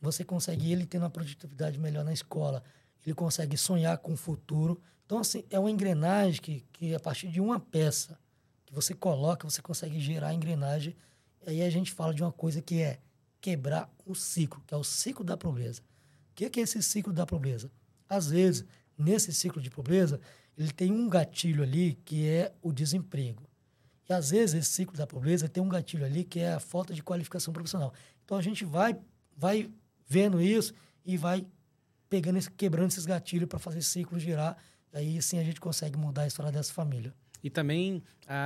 [0.00, 2.62] Você consegue ele tendo uma produtividade melhor na escola,
[3.06, 4.82] ele consegue sonhar com o futuro.
[5.06, 8.18] Então, assim, é uma engrenagem que, que a partir de uma peça
[8.66, 10.96] que você coloca, você consegue gerar a engrenagem.
[11.46, 12.98] E aí a gente fala de uma coisa que é
[13.40, 15.82] quebrar o ciclo, que é o ciclo da pobreza.
[16.32, 17.70] O que é, que é esse ciclo da pobreza?
[18.08, 18.64] Às vezes,
[18.96, 20.20] nesse ciclo de pobreza,
[20.56, 23.42] ele tem um gatilho ali que é o desemprego.
[24.08, 26.92] E às vezes esse ciclo da pobreza tem um gatilho ali que é a falta
[26.92, 27.92] de qualificação profissional.
[28.24, 28.96] Então a gente vai,
[29.36, 29.70] vai
[30.06, 31.46] vendo isso e vai
[32.08, 34.56] pegando quebrando esses gatilhos para fazer esse ciclo girar.
[34.92, 37.12] Aí sim a gente consegue mudar a história dessa família.
[37.42, 38.02] E também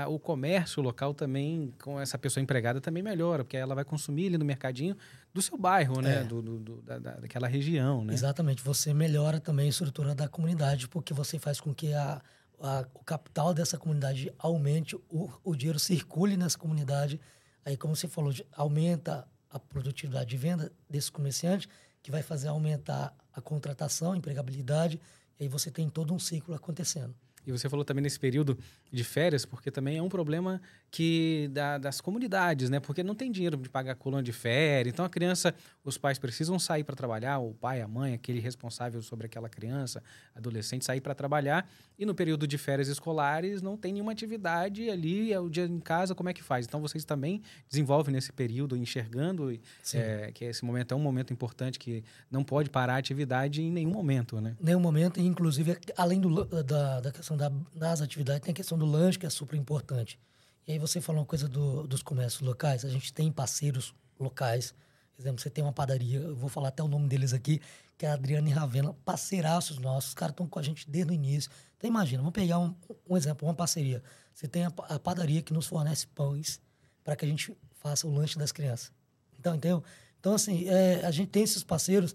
[0.09, 4.39] o comércio local também, com essa pessoa empregada, também melhora, porque ela vai consumir ali
[4.39, 4.97] no mercadinho
[5.33, 6.21] do seu bairro, né?
[6.21, 6.25] É.
[6.25, 8.13] Do, do- do- da, da- daquela região, né?
[8.15, 8.63] Exatamente.
[8.63, 12.21] Você melhora também a estrutura da comunidade, porque você faz com que a,
[12.61, 17.21] a- o capital dessa comunidade aumente, o, o dinheiro circule nessa comunidade.
[17.65, 21.69] Aí, como você falou, aumenta a produtividade de venda desse comerciante,
[22.03, 25.01] que vai fazer aumentar a contratação, a empregabilidade,
[25.39, 27.15] e aí você tem todo um ciclo acontecendo.
[27.47, 28.59] E você falou também nesse período
[28.91, 32.81] de férias, porque também é um problema que da- das comunidades, né?
[32.81, 34.91] Porque não tem dinheiro de pagar colônia de férias.
[34.95, 39.03] Então a criança, os pais precisam sair para trabalhar, o pai, a mãe, aquele responsável
[39.03, 40.03] sobre aquela criança,
[40.35, 41.69] adolescente, sair para trabalhar.
[41.99, 45.79] E no período de férias escolares não tem nenhuma atividade ali, é o dia em
[45.81, 46.65] casa, como é que faz?
[46.65, 49.53] Então vocês também desenvolvem nesse período, enxergando
[49.93, 53.71] é, que esse momento é um momento importante que não pode parar a atividade em
[53.71, 54.57] nenhum momento, né?
[54.59, 58.55] nenhum momento, e inclusive, além do, lan- da, da questão da, das atividades, tem a
[58.55, 60.19] questão do lanche, que é super importante.
[60.67, 64.75] E aí você falou uma coisa do- dos comércios locais, a gente tem parceiros locais,
[65.15, 67.61] por exemplo, você tem uma padaria, eu vou falar até o nome deles aqui,
[67.97, 71.11] que é a Adriana e Ravena, parceiraços nossos, os caras estão com a gente desde
[71.11, 71.51] o início.
[71.77, 72.75] Então imagina, vamos pegar um,
[73.09, 74.03] um exemplo, uma parceria.
[74.33, 76.61] Você tem a, a padaria que nos fornece pães
[77.03, 78.93] para que a gente faça o lanche das crianças.
[79.39, 79.83] Então, entendeu?
[80.21, 82.15] Então, assim, é, a gente tem esses parceiros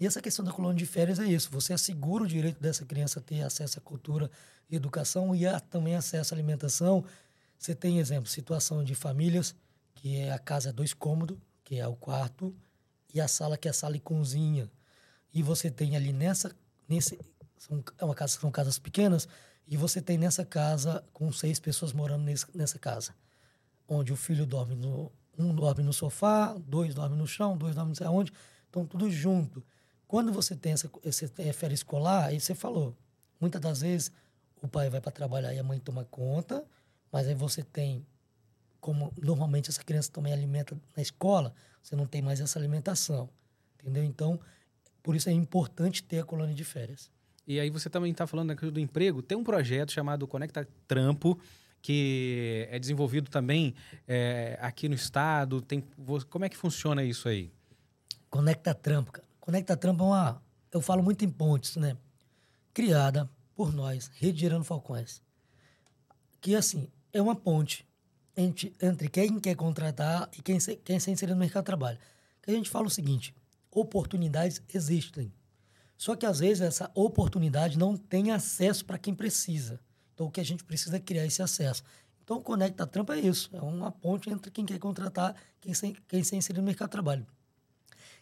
[0.00, 1.50] e essa questão da colônia de férias é isso.
[1.52, 4.30] Você assegura o direito dessa criança ter acesso à cultura
[4.70, 7.04] e educação e a, também acesso à alimentação.
[7.58, 9.54] Você tem, exemplo, situação de famílias,
[9.94, 12.56] que é a casa é dois cômodos, que é o quarto,
[13.12, 14.70] e a sala, que é a sala e cozinha.
[15.34, 16.50] E você tem ali nessa...
[16.88, 17.18] Nesse,
[17.58, 19.28] são, é uma casa, são casas pequenas,
[19.68, 23.14] e você tem nessa casa com seis pessoas morando nesse, nessa casa.
[23.86, 25.12] Onde o filho dorme no...
[25.38, 28.32] Um dorme no sofá, dois dormem no chão, dois dormem não sei aonde.
[28.66, 29.62] Estão tudo junto.
[30.10, 32.96] Quando você tem essa, esse é, férias escolar, aí você falou,
[33.40, 34.10] muitas das vezes
[34.60, 36.64] o pai vai para trabalhar e a mãe toma conta,
[37.12, 38.04] mas aí você tem,
[38.80, 43.30] como normalmente essa criança também alimenta na escola, você não tem mais essa alimentação,
[43.78, 44.02] entendeu?
[44.02, 44.40] Então,
[45.00, 47.08] por isso é importante ter a colônia de férias.
[47.46, 49.22] E aí você também está falando aqui do emprego.
[49.22, 51.38] Tem um projeto chamado Conecta Trampo,
[51.80, 53.76] que é desenvolvido também
[54.08, 55.62] é, aqui no estado.
[55.62, 55.84] Tem,
[56.28, 57.52] como é que funciona isso aí?
[58.28, 59.29] Conecta Trampo, cara.
[59.40, 60.42] Conecta Trampo é uma.
[60.70, 61.96] Eu falo muito em pontes, né?
[62.72, 65.20] Criada por nós, Rede Gerando Falcões.
[66.40, 67.86] Que, assim, é uma ponte
[68.36, 71.98] entre, entre quem quer contratar e quem, quem se inserir no mercado de trabalho.
[72.42, 73.34] Que a gente fala o seguinte:
[73.70, 75.32] oportunidades existem.
[75.96, 79.80] Só que, às vezes, essa oportunidade não tem acesso para quem precisa.
[80.14, 81.82] Então, o que a gente precisa é criar esse acesso.
[82.22, 83.50] Então, Conecta Trampo é isso.
[83.52, 86.92] É uma ponte entre quem quer contratar e quem quem se inserir no mercado de
[86.92, 87.26] trabalho.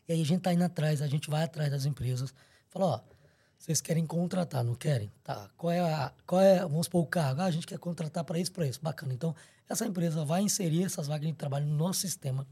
[0.09, 2.33] E aí a gente tá indo atrás, a gente vai atrás das empresas.
[2.71, 3.01] Fala, ó,
[3.59, 5.13] vocês querem contratar, não querem?
[5.23, 5.51] Tá.
[5.57, 6.13] Qual é a.
[6.27, 7.43] Qual é, vamos supor, o cargo?
[7.43, 8.81] Ah, a gente quer contratar para isso, para isso.
[8.81, 9.13] Bacana.
[9.13, 9.35] Então,
[9.69, 12.47] essa empresa vai inserir essas vagas de trabalho no nosso sistema.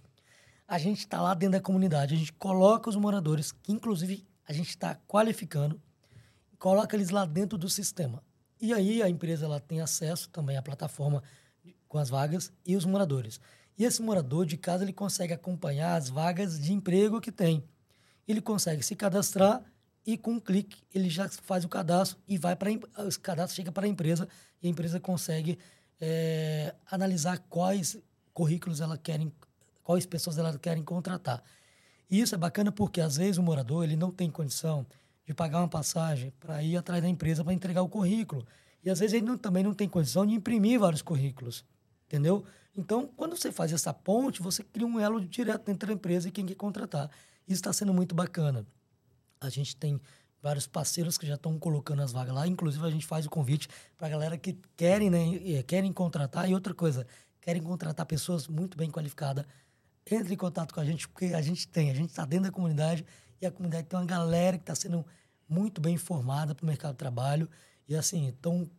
[0.68, 4.52] A gente está lá dentro da comunidade, a gente coloca os moradores, que inclusive a
[4.52, 5.80] gente está qualificando,
[6.58, 8.22] coloca eles lá dentro do sistema.
[8.60, 11.22] E aí a empresa ela tem acesso também à plataforma
[11.88, 13.40] com as vagas e os moradores.
[13.78, 17.64] E esse morador de casa ele consegue acompanhar as vagas de emprego que tem.
[18.26, 19.62] Ele consegue se cadastrar
[20.04, 23.70] e com um clique ele já faz o cadastro e vai para o cadastro chega
[23.72, 24.28] para a empresa
[24.62, 25.58] e a empresa consegue
[26.00, 27.98] eh, analisar quais
[28.32, 29.32] currículos ela querem,
[29.82, 31.42] quais pessoas ela querem contratar.
[32.10, 34.86] E isso é bacana porque às vezes o morador ele não tem condição
[35.26, 38.46] de pagar uma passagem para ir atrás da empresa para entregar o currículo.
[38.84, 41.64] E às vezes ele não- também não tem condição de imprimir vários currículos.
[42.06, 42.44] Entendeu?
[42.76, 46.30] Então, quando você faz essa ponte, você cria um elo direto entre a empresa e
[46.30, 47.10] quem quer contratar.
[47.46, 48.66] Isso está sendo muito bacana.
[49.40, 50.00] A gente tem
[50.42, 52.46] vários parceiros que já estão colocando as vagas lá.
[52.46, 56.48] Inclusive, a gente faz o convite para a galera que querem, né, querem contratar.
[56.48, 57.06] E outra coisa,
[57.40, 59.46] querem contratar pessoas muito bem qualificadas.
[60.08, 61.90] Entre em contato com a gente, porque a gente tem.
[61.90, 63.04] A gente está dentro da comunidade
[63.40, 65.04] e a comunidade tem uma galera que está sendo
[65.48, 67.48] muito bem informada para o mercado de trabalho.
[67.88, 68.70] E, assim, estão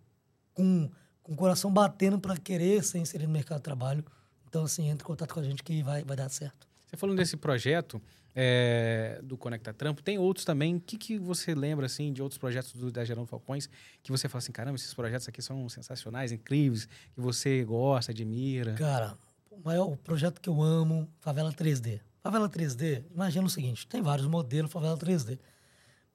[0.53, 0.89] com,
[1.27, 4.03] com o coração batendo para querer ser inserido no mercado de trabalho.
[4.47, 6.65] Então, assim, entre em contato com a gente que vai, vai dar certo.
[6.85, 8.01] Você falando desse projeto
[8.33, 10.77] é, do Conecta Trampo, tem outros também.
[10.77, 13.69] O que, que você lembra assim de outros projetos do, da Gerando Falcões
[14.01, 18.73] que você fala assim, caramba, esses projetos aqui são sensacionais, incríveis, que você gosta, admira?
[18.75, 19.17] Cara,
[19.51, 21.99] o maior o projeto que eu amo, Favela 3D.
[22.23, 25.37] Favela 3D, imagina o seguinte, tem vários modelos Favela 3D.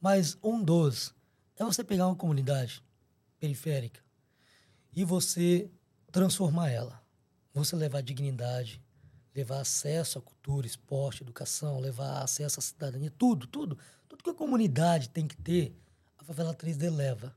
[0.00, 1.14] Mas um dos
[1.58, 2.82] é você pegar uma comunidade
[3.38, 4.00] periférica
[4.94, 5.70] e você
[6.10, 7.02] transformar ela.
[7.54, 8.80] Você levar dignidade,
[9.34, 13.78] levar acesso à cultura, esporte, educação, levar acesso à cidadania, tudo, tudo.
[14.08, 15.74] Tudo que a comunidade tem que ter,
[16.18, 17.34] a Favela 3D leva.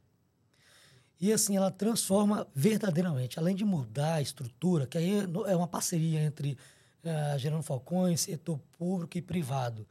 [1.19, 5.11] E assim, ela transforma verdadeiramente, além de mudar a estrutura, que aí
[5.47, 6.57] é uma parceria entre
[7.03, 9.87] uh, Gerando Falcões, setor público e privado.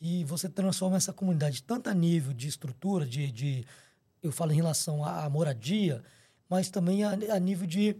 [0.00, 3.64] E você transforma essa comunidade tanto a nível de estrutura, de, de
[4.22, 6.02] eu falo em relação à moradia,
[6.52, 7.96] mas também a, a nível de,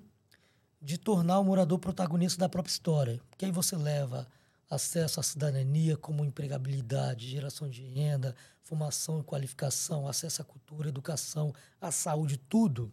[0.79, 3.19] de tornar o morador protagonista da própria história.
[3.31, 4.29] Porque aí você leva
[4.69, 11.55] acesso à cidadania como empregabilidade, geração de renda, formação e qualificação, acesso à cultura, educação,
[11.81, 12.93] à saúde, tudo,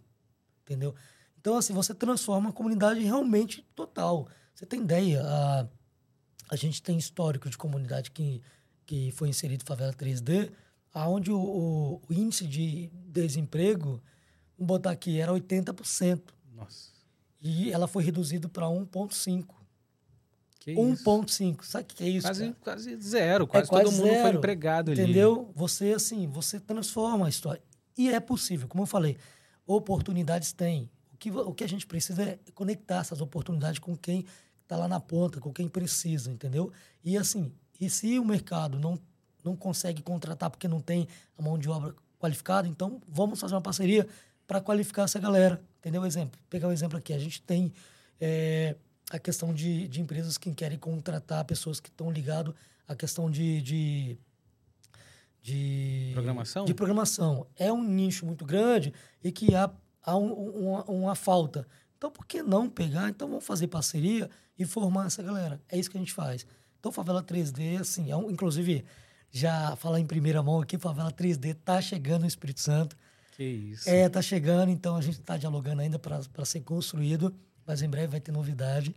[0.62, 0.96] entendeu?
[1.38, 4.30] Então, assim, você transforma a comunidade realmente total.
[4.56, 5.68] Você tem ideia, a,
[6.50, 8.42] a gente tem histórico de comunidade que,
[8.86, 10.54] que foi inserido favela 3D,
[10.94, 14.02] aonde o, o, o índice de desemprego,
[14.60, 16.22] vamos botar aqui, era 80%.
[16.56, 16.90] Nossa.
[17.42, 19.46] E ela foi reduzida para 1,5%.
[20.68, 21.64] 1,5.
[21.64, 22.28] Sabe o que é isso?
[22.28, 23.48] Quase, quase zero.
[23.48, 25.02] Quase, é quase todo mundo zero, foi empregado ali.
[25.02, 25.52] Entendeu?
[25.56, 27.62] Você, assim, você transforma a história.
[27.98, 29.18] E é possível, como eu falei,
[29.66, 30.90] oportunidades tem.
[31.14, 34.26] O que, o que a gente precisa é conectar essas oportunidades com quem
[34.62, 36.72] está lá na ponta, com quem precisa, entendeu?
[37.04, 39.00] E assim, e se o mercado não,
[39.44, 41.08] não consegue contratar porque não tem
[41.38, 44.08] a mão de obra qualificada, então vamos fazer uma parceria
[44.50, 46.04] para qualificar essa galera, entendeu?
[46.04, 47.72] Exemplo, pegar um exemplo aqui, a gente tem
[48.20, 48.76] é,
[49.12, 52.56] a questão de, de empresas que querem contratar pessoas que estão ligadas
[52.88, 54.18] à questão de, de,
[55.44, 56.66] de, programação.
[56.66, 57.46] De programação.
[57.56, 58.92] É um nicho muito grande
[59.24, 59.70] e que há,
[60.02, 61.68] há um, uma, uma falta.
[61.96, 63.08] Então, por que não pegar?
[63.08, 64.28] Então, vamos fazer parceria
[64.58, 65.62] e formar essa galera.
[65.70, 66.44] É isso que a gente faz.
[66.80, 68.84] Então, Favela 3D, assim, é um, inclusive,
[69.30, 72.98] já falar em primeira mão aqui, Favela 3D tá chegando no Espírito Santo.
[73.40, 73.90] Que isso.
[73.90, 77.34] É, tá chegando, então a gente está dialogando ainda para ser construído
[77.70, 78.96] mas em breve vai ter novidade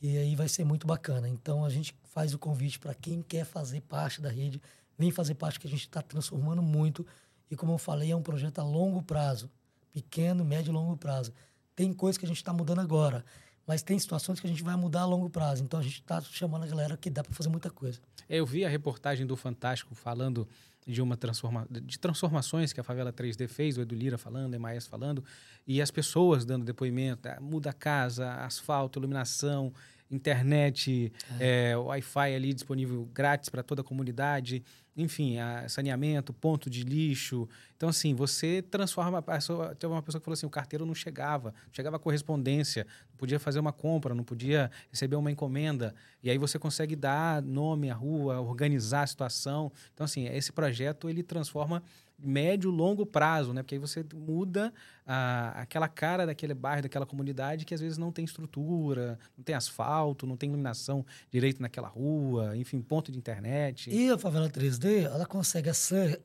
[0.00, 1.28] e aí vai ser muito bacana.
[1.28, 4.62] Então a gente faz o convite para quem quer fazer parte da rede,
[4.96, 7.06] vem fazer parte que a gente está transformando muito
[7.50, 9.50] e como eu falei é um projeto a longo prazo,
[9.92, 11.34] pequeno, médio e longo prazo.
[11.76, 13.22] Tem coisas que a gente está mudando agora,
[13.66, 15.62] mas tem situações que a gente vai mudar a longo prazo.
[15.62, 18.00] Então a gente está chamando a galera que dá para fazer muita coisa.
[18.26, 20.48] Eu vi a reportagem do Fantástico falando
[20.86, 24.86] de uma transforma de transformações que a favela 3D fez, o Edu Lira falando, Emaes
[24.86, 25.24] falando,
[25.66, 29.72] e as pessoas dando depoimento, ah, muda a casa, asfalto, iluminação,
[30.10, 31.70] internet, é.
[31.70, 34.62] É, Wi-Fi ali disponível grátis para toda a comunidade,
[34.96, 35.36] enfim,
[35.68, 37.48] saneamento, ponto de lixo.
[37.76, 39.74] Então, assim, você transforma a pessoa.
[39.74, 43.40] Teve uma pessoa que falou assim: o carteiro não chegava, não chegava correspondência, não podia
[43.40, 45.94] fazer uma compra, não podia receber uma encomenda.
[46.22, 49.72] E aí você consegue dar nome à rua, organizar a situação.
[49.92, 51.82] Então, assim, esse projeto ele transforma
[52.24, 53.62] médio, longo prazo, né?
[53.62, 54.72] Porque aí você muda
[55.06, 59.54] a, aquela cara daquele bairro, daquela comunidade que às vezes não tem estrutura, não tem
[59.54, 63.90] asfalto, não tem iluminação direito naquela rua, enfim, ponto de internet.
[63.90, 65.70] E a favela 3D, ela consegue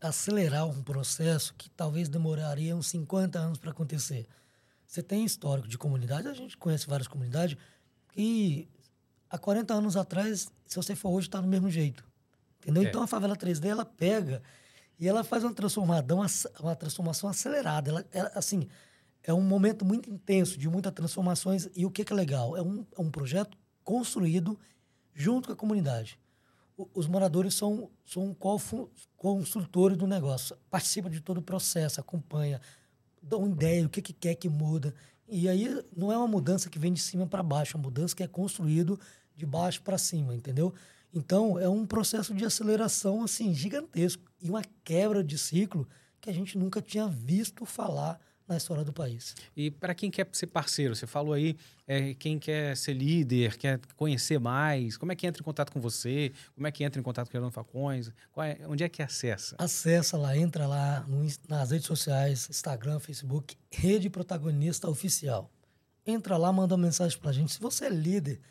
[0.02, 4.28] acelerar um processo que talvez demoraria uns 50 anos para acontecer.
[4.88, 7.56] Você tem histórico de comunidade, a gente conhece várias comunidades
[8.14, 8.68] que
[9.30, 12.04] há 40 anos atrás, se você for hoje, está do mesmo jeito.
[12.62, 12.84] Entendeu?
[12.84, 12.88] É.
[12.88, 14.42] Então a favela 3D ela pega
[15.00, 17.90] e ela faz uma transformação, uma transformação acelerada.
[17.90, 18.68] Ela, ela, assim,
[19.24, 21.70] é um momento muito intenso, de muitas transformações.
[21.74, 22.58] E o que, que é legal?
[22.58, 24.60] É um, é um projeto construído
[25.14, 26.20] junto com a comunidade.
[26.78, 28.36] O, os moradores são, são
[29.16, 32.60] construtores do negócio, participam de todo o processo, acompanha,
[33.22, 34.94] dão ideia, o que, que quer que muda.
[35.28, 38.16] E aí não é uma mudança que vem de cima para baixo, é uma mudança
[38.16, 39.00] que é construído
[39.36, 40.74] de baixo para cima, entendeu?
[41.14, 45.88] Então, é um processo de aceleração assim gigantesco e uma quebra de ciclo
[46.22, 49.36] que a gente nunca tinha visto falar na história do país.
[49.56, 51.56] E para quem quer ser parceiro, você falou aí,
[51.88, 55.80] é, quem quer ser líder, quer conhecer mais, como é que entra em contato com
[55.80, 56.34] você?
[56.56, 58.12] Como é que entra em contato com o Fernando Facões?
[58.38, 59.56] É, onde é que acessa?
[59.60, 65.52] Acessa lá, entra lá no, nas redes sociais, Instagram, Facebook, Rede Protagonista Oficial.
[66.06, 67.54] Entra lá, manda uma mensagem para a gente.
[67.54, 68.42] Se você é líder,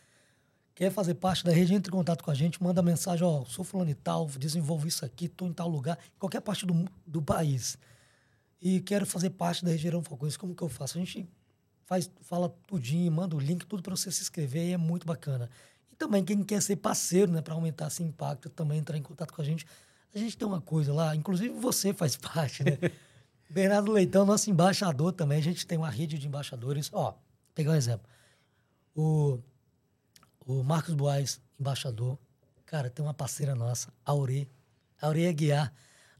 [0.78, 3.64] quer fazer parte da rede, entre em contato com a gente, manda mensagem, ó, sou
[3.64, 7.20] fulano e tal, desenvolvo isso aqui, estou em tal lugar, em qualquer parte do, do
[7.20, 7.76] país.
[8.62, 10.96] E quero fazer parte da região Falcões, como que eu faço?
[10.96, 11.28] A gente
[11.84, 15.50] faz, fala tudinho, manda o link, tudo para você se inscrever e é muito bacana.
[15.90, 19.32] E também quem quer ser parceiro, né, para aumentar esse impacto, também entrar em contato
[19.32, 19.66] com a gente.
[20.14, 22.78] A gente tem uma coisa lá, inclusive você faz parte, né?
[23.50, 25.38] Bernardo Leitão, nosso embaixador também.
[25.38, 26.88] A gente tem uma rede de embaixadores.
[26.92, 27.18] Ó,
[27.52, 28.08] pegar um exemplo.
[28.94, 29.40] O
[30.48, 32.18] o Marcos Boaz, embaixador.
[32.64, 34.48] Cara, tem uma parceira nossa, Aure.
[35.00, 35.72] Aure Aguiar,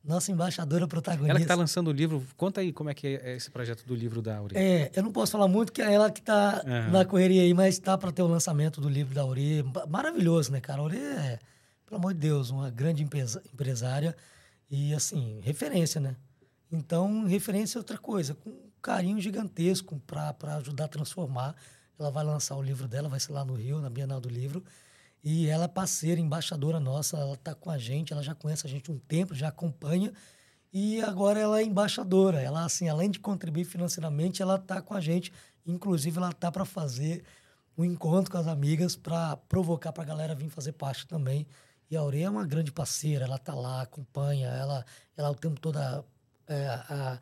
[0.05, 1.31] nossa embaixadora protagonista.
[1.31, 2.25] Ela que está lançando o livro.
[2.37, 4.57] Conta aí como é que é esse projeto do livro da Aure.
[4.57, 6.93] É, eu não posso falar muito, que é ela que está uhum.
[6.93, 9.65] na correria aí, mas está para ter o lançamento do livro da Aure.
[9.89, 10.81] Maravilhoso, né, cara?
[10.81, 11.39] A Aure é,
[11.87, 14.15] pelo amor de Deus, uma grande empresária
[14.71, 16.15] e, assim, referência, né?
[16.71, 18.35] Então, referência é outra coisa.
[18.35, 21.55] Com, carinho gigantesco para ajudar a transformar.
[21.99, 24.65] Ela vai lançar o livro dela, vai ser lá no Rio, na Bienal do Livro.
[25.23, 28.71] E ela é parceira, embaixadora nossa, ela está com a gente, ela já conhece a
[28.71, 30.13] gente um tempo, já acompanha.
[30.73, 32.41] E agora ela é embaixadora.
[32.41, 35.33] Ela, assim, além de contribuir financeiramente, ela está com a gente.
[35.67, 37.25] Inclusive, ela está para fazer
[37.77, 41.47] um encontro com as amigas para provocar para a galera vir fazer parte também.
[41.91, 44.85] E a Aureia é uma grande parceira, ela está lá, acompanha, ela,
[45.17, 45.79] ela o tempo todo
[46.47, 47.19] é, a,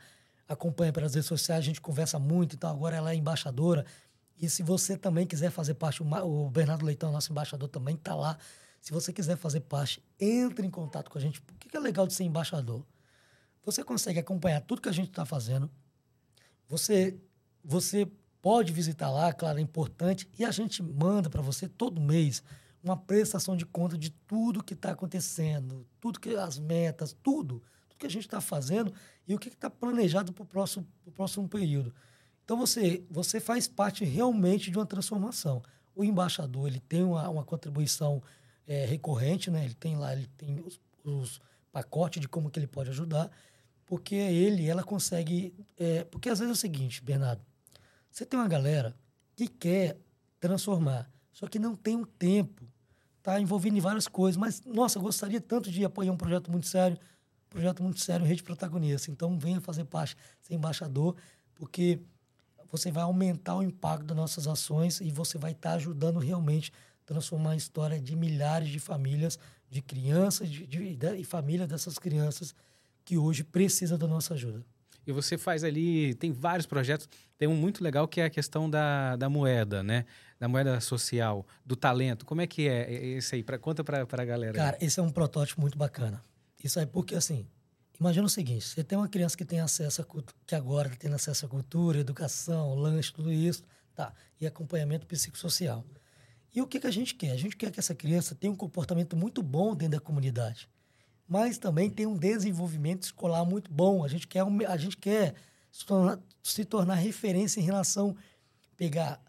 [0.48, 3.84] acompanha pelas redes sociais, a gente conversa muito, então agora ela é embaixadora.
[4.38, 8.38] E se você também quiser fazer parte, o Bernardo Leitão, nosso embaixador, também está lá.
[8.80, 11.40] Se você quiser fazer parte, entre em contato com a gente.
[11.40, 12.84] O que é legal de ser embaixador?
[13.64, 15.70] Você consegue acompanhar tudo que a gente está fazendo.
[16.68, 17.18] Você,
[17.64, 18.08] você
[18.42, 20.28] pode visitar lá, claro, é importante.
[20.38, 22.42] E a gente manda para você todo mês
[22.82, 27.98] uma prestação de conta de tudo que está acontecendo, tudo que as metas, tudo, tudo
[27.98, 28.94] que a gente está fazendo
[29.26, 31.92] e o que está planejado para o próximo, próximo período.
[32.46, 35.60] Então você, você faz parte realmente de uma transformação.
[35.96, 38.22] O embaixador ele tem uma, uma contribuição
[38.68, 39.64] é, recorrente, né?
[39.64, 41.40] Ele tem lá, ele tem os, os
[41.72, 43.32] pacotes de como que ele pode ajudar,
[43.84, 47.44] porque ele, ela consegue, é, porque às vezes é o seguinte, Bernardo,
[48.12, 48.96] você tem uma galera
[49.34, 49.98] que quer
[50.38, 52.64] transformar, só que não tem um tempo,
[53.24, 56.96] tá envolvido em várias coisas, mas nossa, gostaria tanto de apoiar um projeto muito sério,
[57.50, 59.10] projeto muito sério, rede protagonista.
[59.10, 61.16] Então venha fazer parte, ser embaixador,
[61.56, 62.00] porque
[62.70, 66.72] você vai aumentar o impacto das nossas ações e você vai estar tá ajudando realmente
[67.02, 69.38] a transformar a história de milhares de famílias,
[69.70, 72.54] de crianças de, de, de, e famílias dessas crianças
[73.04, 74.64] que hoje precisam da nossa ajuda.
[75.06, 77.08] E você faz ali, tem vários projetos,
[77.38, 80.04] tem um muito legal que é a questão da, da moeda, né?
[80.38, 82.26] Da moeda social, do talento.
[82.26, 83.42] Como é que é esse aí?
[83.44, 84.54] Pra, conta para a galera.
[84.54, 86.20] Cara, esse é um protótipo muito bacana.
[86.62, 87.46] Isso aí porque, assim,
[87.98, 90.06] Imagina o seguinte: você tem uma criança que tem acesso a
[90.46, 93.62] que agora tem acesso à cultura, educação, lanche, tudo isso,
[93.94, 94.12] tá?
[94.40, 95.84] E acompanhamento psicossocial.
[96.54, 97.32] E o que, que a gente quer?
[97.32, 100.68] A gente quer que essa criança tenha um comportamento muito bom dentro da comunidade,
[101.28, 104.04] mas também tenha um desenvolvimento escolar muito bom.
[104.04, 105.34] A gente quer, a gente quer
[105.70, 108.16] se tornar, se tornar referência em relação
[108.76, 109.20] pegar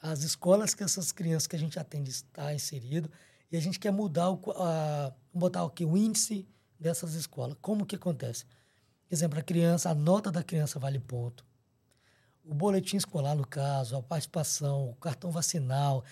[0.00, 3.10] as escolas que essas crianças que a gente atende está inserido
[3.50, 6.46] e a gente quer mudar o, a, botar o que o índice
[6.84, 7.56] dessas escolas.
[7.62, 8.44] Como que acontece?
[9.10, 11.44] Exemplo, a criança, a nota da criança vale ponto.
[12.44, 16.04] O boletim escolar, no caso, a participação, o cartão vacinal.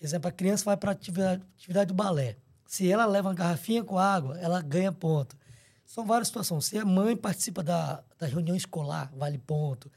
[0.00, 2.36] Exemplo, a criança vai para atividade, atividade de balé.
[2.64, 5.36] Se ela leva uma garrafinha com água, ela ganha ponto.
[5.84, 6.66] São várias situações.
[6.66, 9.90] Se a mãe participa da, da reunião escolar, vale ponto.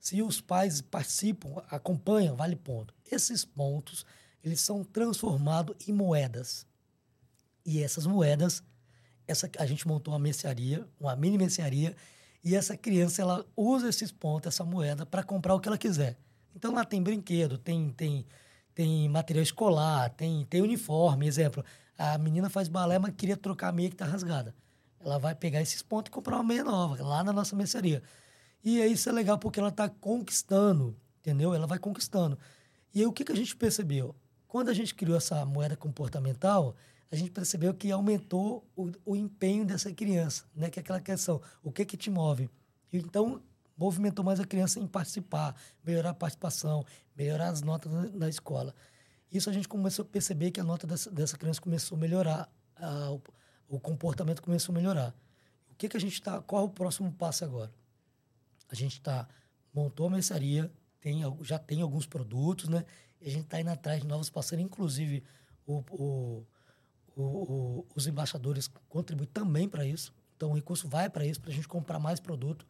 [0.00, 2.92] Se os pais participam, acompanham, vale ponto.
[3.08, 4.04] Esses pontos,
[4.42, 6.66] eles são transformados em moedas.
[7.64, 8.64] E essas moedas
[9.26, 11.94] essa, a gente montou uma mercearia, uma mini mercearia,
[12.44, 16.16] e essa criança ela usa esses pontos, essa moeda, para comprar o que ela quiser.
[16.54, 18.24] Então lá tem brinquedo, tem, tem,
[18.74, 21.26] tem material escolar, tem, tem uniforme.
[21.26, 21.64] Exemplo,
[21.98, 24.54] a menina faz balé, mas queria trocar a meia que está rasgada.
[25.00, 28.02] Ela vai pegar esses pontos e comprar uma meia nova, lá na nossa mercearia.
[28.64, 31.54] E aí isso é legal porque ela está conquistando, entendeu?
[31.54, 32.38] Ela vai conquistando.
[32.94, 34.14] E aí o que, que a gente percebeu?
[34.48, 36.74] Quando a gente criou essa moeda comportamental,
[37.10, 40.70] a gente percebeu que aumentou o, o empenho dessa criança, né?
[40.70, 42.50] Que é aquela questão, o que que te move?
[42.92, 43.42] Então,
[43.76, 45.54] movimentou mais a criança em participar,
[45.84, 46.84] melhorar a participação,
[47.16, 48.74] melhorar as notas na, na escola.
[49.30, 52.50] Isso a gente começou a perceber que a nota dessa, dessa criança começou a melhorar,
[52.76, 53.22] a, o,
[53.68, 55.14] o, comportamento começou a melhorar.
[55.70, 57.72] O que que a gente está, qual é o próximo passo agora?
[58.68, 59.28] A gente está,
[59.72, 62.84] montou a mercearia, tem, já tem alguns produtos, né?
[63.20, 65.22] E a gente está indo atrás de novos parceiros, inclusive
[65.66, 66.46] o, o
[67.16, 70.12] o, os embaixadores contribuem também para isso.
[70.36, 72.66] Então, o recurso vai para isso, para a gente comprar mais produto,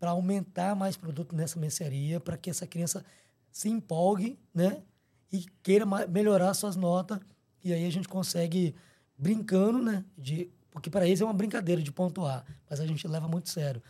[0.00, 3.04] para aumentar mais produto nessa mercearia, para que essa criança
[3.50, 4.82] se empolgue, né?
[5.30, 7.20] E queira melhorar suas notas.
[7.62, 8.74] E aí a gente consegue,
[9.16, 10.04] brincando, né?
[10.16, 13.82] De, porque para eles é uma brincadeira de pontuar, mas a gente leva muito sério.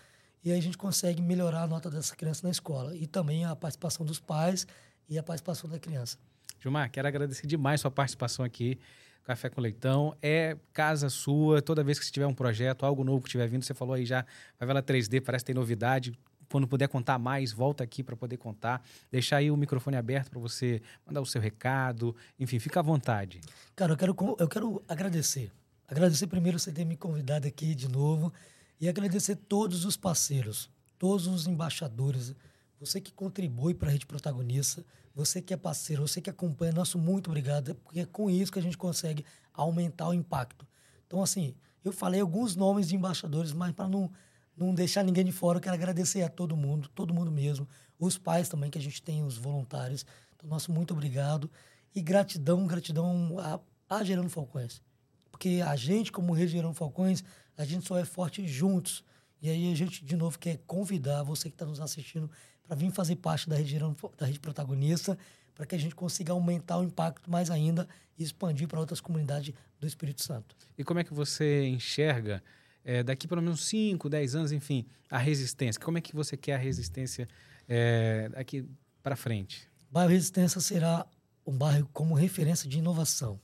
[0.45, 2.97] E aí a gente consegue melhorar a nota dessa criança na escola.
[2.97, 4.67] E também a participação dos pais
[5.09, 6.19] e a participação da criança.
[6.61, 8.81] Gilmar, quero agradecer demais sua participação aqui.
[9.25, 10.17] Café com Leitão.
[10.21, 11.63] É casa sua.
[11.63, 14.05] Toda vez que você tiver um projeto, algo novo que estiver vindo, você falou aí
[14.05, 14.25] já,
[14.59, 16.13] Favela 3D, parece que tem novidade.
[16.51, 18.83] Quando puder contar mais, volta aqui para poder contar.
[19.11, 22.15] Deixar aí o microfone aberto para você mandar o seu recado.
[22.39, 23.41] Enfim, fica à vontade.
[23.75, 25.51] Cara, eu quero, eu quero agradecer.
[25.89, 28.33] Agradecer primeiro você ter me convidado aqui de novo
[28.81, 30.69] e agradecer todos os parceiros,
[30.99, 32.35] todos os embaixadores,
[32.83, 36.99] você que contribui para a Rede Protagonista, você que é parceiro, você que acompanha, nosso
[36.99, 39.25] muito obrigado, porque é com isso que a gente consegue
[39.55, 40.67] aumentar o impacto.
[41.07, 41.55] Então, assim,
[41.85, 44.11] eu falei alguns nomes de embaixadores, mas para não,
[44.57, 45.59] não deixar ninguém de fora.
[45.59, 47.69] Eu quero agradecer a todo mundo, todo mundo mesmo.
[48.01, 50.05] Os pais também, que a gente tem, os voluntários.
[50.35, 51.49] Então, nosso muito obrigado.
[51.95, 53.61] E gratidão, gratidão a,
[53.97, 54.83] a Gerando Falcões.
[55.31, 57.23] Porque a gente, como Rede Gerando Falcões,
[57.57, 59.05] a gente só é forte juntos.
[59.41, 62.29] E aí a gente, de novo, quer convidar você que está nos assistindo
[62.67, 63.79] para vir fazer parte da rede,
[64.17, 65.19] da rede protagonista,
[65.55, 67.89] para que a gente consiga aumentar o impacto mais ainda
[68.19, 70.57] e expandir para outras comunidades do Espírito Santo.
[70.77, 72.43] E como é que você enxerga,
[72.85, 75.81] é, daqui pelo menos 5, 10 anos, enfim, a resistência?
[75.81, 77.29] Como é que você quer a resistência
[77.69, 78.65] é, daqui
[79.03, 79.69] para frente?
[79.91, 81.07] Bairro Resistência será
[81.47, 83.39] um bairro como referência de inovação.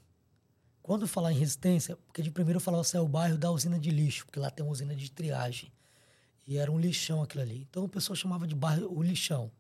[0.83, 3.79] Quando falar em resistência, porque de primeiro eu falava assim, é o bairro da usina
[3.79, 5.71] de lixo, porque lá tem uma usina de triagem.
[6.49, 7.67] E era um lixão aquilo ali.
[7.69, 9.53] Então o pessoal chamava de bairro o lixão.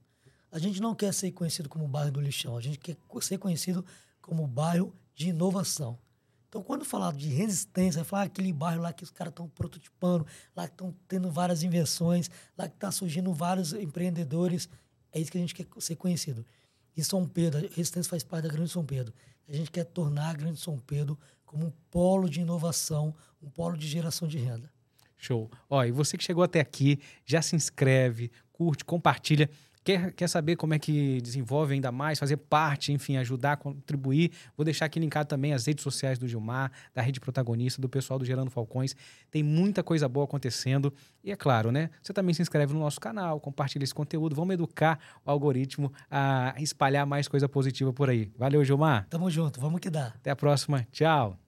[0.51, 3.85] A gente não quer ser conhecido como bairro do lixão, a gente quer ser conhecido
[4.23, 5.99] como bairro de inovação.
[6.49, 10.27] Então, quando falar de resistência, falar ah, aquele bairro lá que os caras estão prototipando,
[10.57, 14.67] lá que estão tendo várias invenções, lá que está surgindo vários empreendedores,
[15.13, 16.47] é isso que a gente quer ser conhecido.
[16.97, 19.13] E São Pedro, a resistência faz parte da Grande São Pedro.
[19.47, 23.77] A gente quer tornar a Grande São Pedro como um polo de inovação, um polo
[23.77, 24.73] de geração de renda.
[25.19, 25.51] Show.
[25.69, 29.51] Ó, e você que chegou até aqui, já se inscreve, curte, compartilha.
[29.85, 34.33] Quer, quer saber como é que desenvolve ainda mais, fazer parte, enfim, ajudar, contribuir?
[34.55, 38.19] Vou deixar aqui linkado também as redes sociais do Gilmar, da Rede Protagonista, do pessoal
[38.19, 38.95] do Gerando Falcões.
[39.31, 40.93] Tem muita coisa boa acontecendo.
[41.25, 41.89] E é claro, né?
[42.03, 44.37] Você também se inscreve no nosso canal, compartilha esse conteúdo.
[44.37, 48.31] Vamos educar o algoritmo a espalhar mais coisa positiva por aí.
[48.37, 49.07] Valeu, Gilmar.
[49.09, 50.09] Tamo junto, vamos que dá.
[50.09, 50.87] Até a próxima.
[50.93, 51.48] Tchau.